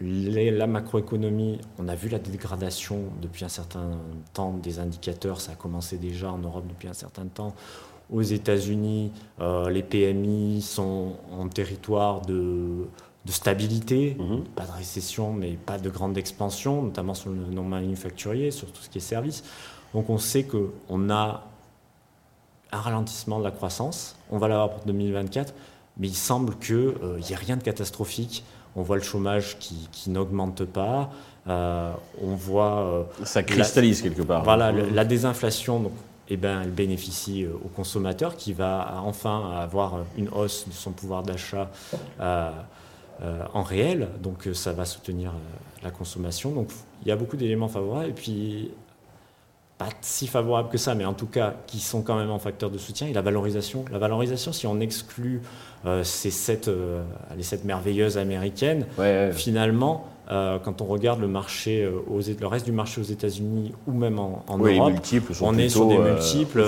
la 0.00 0.66
macroéconomie, 0.66 1.60
on 1.78 1.88
a 1.88 1.94
vu 1.94 2.08
la 2.08 2.18
dégradation 2.18 2.98
depuis 3.22 3.44
un 3.44 3.48
certain 3.48 3.98
temps 4.32 4.52
des 4.52 4.78
indicateurs, 4.78 5.40
ça 5.40 5.52
a 5.52 5.54
commencé 5.54 5.98
déjà 5.98 6.32
en 6.32 6.38
Europe 6.38 6.66
depuis 6.68 6.88
un 6.88 6.94
certain 6.94 7.26
temps. 7.26 7.54
Aux 8.12 8.22
États-Unis, 8.22 9.12
euh, 9.40 9.70
les 9.70 9.82
PMI 9.82 10.60
sont 10.62 11.14
en 11.32 11.48
territoire 11.48 12.20
de, 12.22 12.86
stabilité, 13.26 14.16
mhm. 14.18 14.44
pas 14.54 14.66
de 14.66 14.72
récession, 14.72 15.32
mais 15.32 15.52
pas 15.52 15.78
de 15.78 15.88
grande 15.88 16.18
expansion, 16.18 16.82
notamment 16.82 17.14
sur 17.14 17.30
le 17.30 17.46
non 17.46 17.64
manufacturier, 17.64 18.50
sur 18.50 18.70
tout 18.70 18.82
ce 18.82 18.90
qui 18.90 18.98
est 18.98 19.00
service. 19.00 19.44
Donc 19.94 20.10
on 20.10 20.18
sait 20.18 20.44
qu'on 20.44 21.10
a 21.10 21.46
un 22.72 22.80
ralentissement 22.80 23.38
de 23.38 23.44
la 23.44 23.52
croissance, 23.52 24.16
on 24.30 24.38
va 24.38 24.48
l'avoir 24.48 24.70
pour 24.70 24.84
2024, 24.84 25.54
mais 25.96 26.08
il 26.08 26.14
semble 26.14 26.56
qu'il 26.58 26.94
n'y 27.20 27.32
ait 27.32 27.36
rien 27.36 27.56
de 27.56 27.62
catastrophique. 27.62 28.44
On 28.76 28.82
voit 28.82 28.96
le 28.96 29.02
chômage 29.02 29.58
qui, 29.58 30.10
n'augmente 30.10 30.64
pas. 30.64 31.10
on 31.46 32.34
voit. 32.36 33.08
Ça 33.24 33.42
cristallise 33.42 34.02
quelque 34.02 34.22
part. 34.22 34.42
Voilà, 34.44 34.72
la 34.72 35.04
désinflation. 35.04 35.80
Donc, 35.80 35.92
eh 36.28 36.36
ben, 36.36 36.62
elle 36.62 36.70
bénéficie 36.70 37.46
au 37.46 37.68
consommateur 37.68 38.36
qui 38.36 38.52
va 38.54 38.94
enfin 39.04 39.52
avoir 39.58 39.98
une 40.16 40.28
hausse 40.30 40.66
de 40.66 40.72
son 40.72 40.90
pouvoir 40.90 41.22
d'achat 41.22 41.70
en 42.20 43.62
réel. 43.62 44.08
Donc 44.20 44.48
ça 44.54 44.72
va 44.72 44.84
soutenir 44.84 45.32
la 45.82 45.90
consommation. 45.90 46.50
Donc 46.50 46.70
il 47.02 47.08
y 47.08 47.12
a 47.12 47.16
beaucoup 47.16 47.36
d'éléments 47.36 47.68
favorables. 47.68 48.08
Et 48.08 48.12
puis 48.12 48.70
pas 49.78 49.88
si 50.02 50.26
favorables 50.26 50.68
que 50.68 50.78
ça, 50.78 50.94
mais 50.94 51.04
en 51.04 51.14
tout 51.14 51.26
cas 51.26 51.54
qui 51.66 51.80
sont 51.80 52.02
quand 52.02 52.16
même 52.16 52.30
un 52.30 52.38
facteur 52.38 52.70
de 52.70 52.78
soutien, 52.78 53.08
et 53.08 53.12
la 53.12 53.22
valorisation. 53.22 53.84
La 53.90 53.98
valorisation, 53.98 54.52
si 54.52 54.66
on 54.66 54.78
exclut 54.80 55.42
euh, 55.84 56.04
ces 56.04 56.30
sept, 56.30 56.68
euh, 56.68 57.02
les 57.36 57.42
sept 57.42 57.64
merveilleuses 57.64 58.16
américaines, 58.16 58.86
finalement, 59.32 60.06
euh, 60.30 60.58
quand 60.58 60.80
on 60.80 60.86
regarde 60.86 61.20
le 61.20 61.26
marché, 61.26 61.86
aux, 61.86 62.20
le 62.20 62.46
reste 62.46 62.64
du 62.64 62.72
marché 62.72 63.00
aux 63.00 63.04
Etats-Unis 63.04 63.72
ou 63.86 63.92
même 63.92 64.18
en, 64.18 64.42
Europe, 64.48 64.94
on 65.42 65.58
est 65.58 65.68
sur 65.68 65.88
des 65.88 65.98
multiples. 65.98 66.64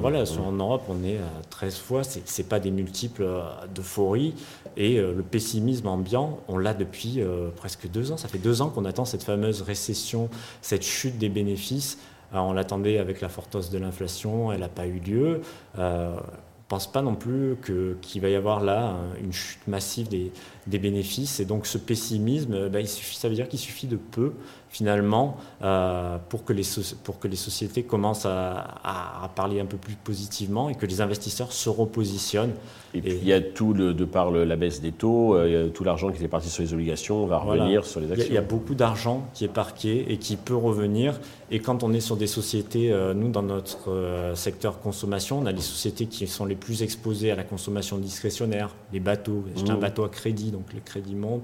voilà, 0.00 0.22
en 0.46 0.52
Europe, 0.52 0.82
on 0.88 1.04
est 1.04 1.18
à 1.18 1.42
13 1.50 1.76
fois. 1.76 2.04
C'est 2.04 2.38
n'est 2.38 2.48
pas 2.48 2.60
des 2.60 2.70
multiples 2.70 3.26
d'euphorie. 3.74 4.34
Et 4.78 4.96
le 4.96 5.22
pessimisme 5.22 5.88
ambiant, 5.88 6.38
on 6.48 6.56
l'a 6.56 6.72
depuis 6.72 7.20
presque 7.56 7.90
deux 7.90 8.12
ans. 8.12 8.16
Ça 8.16 8.28
fait 8.28 8.38
deux 8.38 8.62
ans 8.62 8.70
qu'on 8.70 8.86
attend 8.86 9.04
cette 9.04 9.24
fameuse 9.24 9.60
récession, 9.60 10.30
cette 10.62 10.84
chute 10.84 11.18
des 11.18 11.28
bénéfices. 11.28 11.98
Euh, 12.34 12.38
on 12.38 12.52
l'attendait 12.52 12.98
avec 12.98 13.20
la 13.20 13.28
forte 13.28 13.54
hausse 13.54 13.70
de 13.70 13.78
l'inflation, 13.78 14.52
elle 14.52 14.60
n'a 14.60 14.68
pas 14.68 14.86
eu 14.86 14.98
lieu. 14.98 15.40
Euh, 15.78 16.12
on 16.12 16.16
ne 16.16 16.68
pense 16.68 16.90
pas 16.90 17.02
non 17.02 17.14
plus 17.14 17.56
qu'il 18.02 18.20
va 18.20 18.28
y 18.28 18.34
avoir 18.34 18.60
là 18.60 18.96
une 19.22 19.32
chute 19.32 19.66
massive 19.68 20.08
des, 20.08 20.32
bénéfices. 20.66 21.40
Et 21.40 21.44
donc 21.44 21.66
ce 21.66 21.78
pessimisme, 21.78 22.68
ben, 22.68 22.80
il 22.80 22.88
suffit, 22.88 23.16
ça 23.16 23.28
veut 23.28 23.34
dire 23.34 23.48
qu'il 23.48 23.58
suffit 23.58 23.86
de 23.86 23.96
peu 23.96 24.32
finalement, 24.76 25.38
euh, 25.62 26.18
pour, 26.28 26.44
que 26.44 26.52
les 26.52 26.64
pour 27.02 27.18
que 27.18 27.28
les 27.28 27.36
sociétés 27.36 27.84
commencent 27.84 28.26
à, 28.26 29.30
parler 29.34 29.60
un 29.60 29.66
peu 29.66 29.76
plus 29.76 29.94
positivement 29.94 30.68
et 30.68 30.74
que 30.74 30.86
les 30.86 31.00
investisseurs 31.00 31.52
se 31.52 31.68
repositionnent. 31.68 32.52
Et, 32.94 33.00
puis 33.00 33.18
il 33.20 33.28
y 33.28 33.32
a 33.32 33.40
tout, 33.40 33.72
le, 33.72 33.92
de 33.94 34.04
par 34.04 34.30
la 34.30 34.56
baisse 34.56 34.80
des 34.80 34.92
taux, 34.92 35.34
euh, 35.34 35.68
tout 35.68 35.84
l'argent 35.84 36.10
qui 36.10 36.18
était 36.18 36.28
parti 36.28 36.48
sur 36.48 36.62
les 36.62 36.72
obligations 36.72 37.26
va 37.26 37.38
revenir 37.38 37.84
sur 37.84 38.00
les 38.00 38.12
actions. 38.12 38.26
Il 38.28 38.34
y, 38.34 38.38
a, 38.38 38.42
beaucoup 38.42 38.74
d'argent 38.74 39.26
qui 39.34 39.44
est 39.44 39.52
parqué 39.52 40.10
et 40.10 40.18
qui 40.18 40.36
peut 40.36 40.56
revenir. 40.56 41.20
Et 41.50 41.60
quand 41.60 41.82
on 41.82 41.92
est 41.92 42.00
sur 42.00 42.16
des 42.16 42.26
sociétés, 42.26 42.92
euh, 42.92 43.14
nous 43.14 43.30
dans 43.30 43.42
notre 43.42 44.32
secteur 44.34 44.80
consommation, 44.80 45.38
on 45.38 45.46
a 45.46 45.52
les 45.52 45.60
sociétés 45.60 46.06
qui 46.06 46.26
sont 46.26 46.44
les 46.44 46.56
plus 46.56 46.82
exposées 46.82 47.30
à 47.30 47.36
la 47.36 47.44
consommation 47.44 47.98
discrétionnaire, 47.98 48.74
les 48.92 49.00
bateaux. 49.00 49.44
Un 49.68 49.76
mmh. 49.76 49.80
bateau 49.80 50.04
à 50.04 50.08
crédit, 50.08 50.50
donc 50.56 50.72
le 50.72 50.80
crédit 50.80 51.14
monte. 51.14 51.42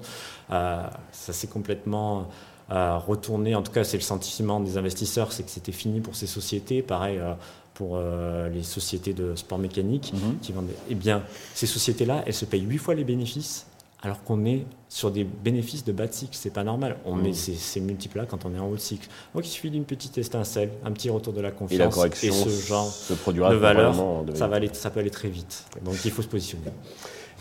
ça 0.48 0.90
c'est 1.12 1.50
complètement 1.50 2.28
retourner, 2.70 3.54
en 3.54 3.62
tout 3.62 3.72
cas 3.72 3.84
c'est 3.84 3.96
le 3.96 4.02
sentiment 4.02 4.60
des 4.60 4.76
investisseurs, 4.76 5.32
c'est 5.32 5.42
que 5.42 5.50
c'était 5.50 5.72
fini 5.72 6.00
pour 6.00 6.14
ces 6.16 6.26
sociétés, 6.26 6.82
pareil 6.82 7.18
euh, 7.18 7.34
pour 7.74 7.96
euh, 7.96 8.48
les 8.48 8.62
sociétés 8.62 9.12
de 9.12 9.34
sport 9.34 9.58
mécanique 9.58 10.12
mhm. 10.12 10.38
qui 10.40 10.52
vendent. 10.52 10.68
Eh 10.90 10.94
bien, 10.94 11.22
ces 11.54 11.66
sociétés-là, 11.66 12.22
elles 12.26 12.34
se 12.34 12.44
payent 12.44 12.62
huit 12.62 12.78
fois 12.78 12.94
les 12.94 13.04
bénéfices, 13.04 13.66
alors 14.02 14.22
qu'on 14.24 14.44
est 14.44 14.66
sur 14.88 15.10
des 15.10 15.24
bénéfices 15.24 15.84
de 15.84 15.92
bas 15.92 16.06
de 16.06 16.12
cycle. 16.12 16.36
C'est 16.36 16.52
pas 16.52 16.64
normal. 16.64 16.96
On 17.04 17.14
met 17.14 17.30
mhm. 17.30 17.34
ces, 17.34 17.80
multiples-là 17.80 18.26
quand 18.26 18.44
on 18.44 18.54
est 18.54 18.58
en 18.58 18.68
haut 18.68 18.74
de 18.74 18.80
cycle. 18.80 19.08
Donc 19.34 19.46
il 19.46 19.50
suffit 19.50 19.70
d'une 19.70 19.84
petite 19.84 20.18
étincelle, 20.18 20.70
un 20.84 20.92
petit 20.92 21.08
retour 21.08 21.32
de 21.32 21.40
la 21.40 21.50
confiance 21.50 21.80
et, 21.80 21.84
la 21.84 21.88
correction 21.88 22.34
et 22.34 22.50
ce 22.50 22.66
genre 22.66 22.90
se 22.90 23.12
de 23.12 23.56
valeur, 23.56 23.94
ça, 24.34 24.48
va 24.48 24.56
aller, 24.56 24.70
ça 24.72 24.90
peut 24.90 25.00
aller 25.00 25.10
très 25.10 25.28
vite. 25.28 25.64
Donc 25.84 25.96
il 26.04 26.10
faut 26.10 26.22
se 26.22 26.28
positionner. 26.28 26.64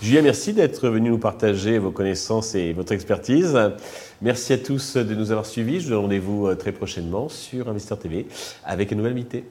Julien, 0.02 0.24
merci 0.24 0.54
d'être 0.54 0.90
venu 0.90 1.12
nous 1.12 1.20
partager 1.20 1.78
vos 1.78 1.92
connaissances 1.92 2.56
et 2.56 2.74
votre 2.74 2.92
expertise. 2.92 3.56
Merci 4.24 4.54
à 4.54 4.58
tous 4.58 4.98
de 4.98 5.14
nous 5.14 5.30
avoir 5.30 5.46
suivis. 5.46 5.80
Je 5.80 5.86
vous 5.86 5.90
donne 5.92 6.02
rendez-vous 6.02 6.48
euh, 6.48 6.56
très 6.56 6.72
prochainement 6.72 7.30
sur 7.30 7.70
Investor 7.70 8.00
TV 8.00 8.26
avec 8.66 8.90
une 8.90 8.98
nouvelle 8.98 9.14
invitée. 9.14 9.44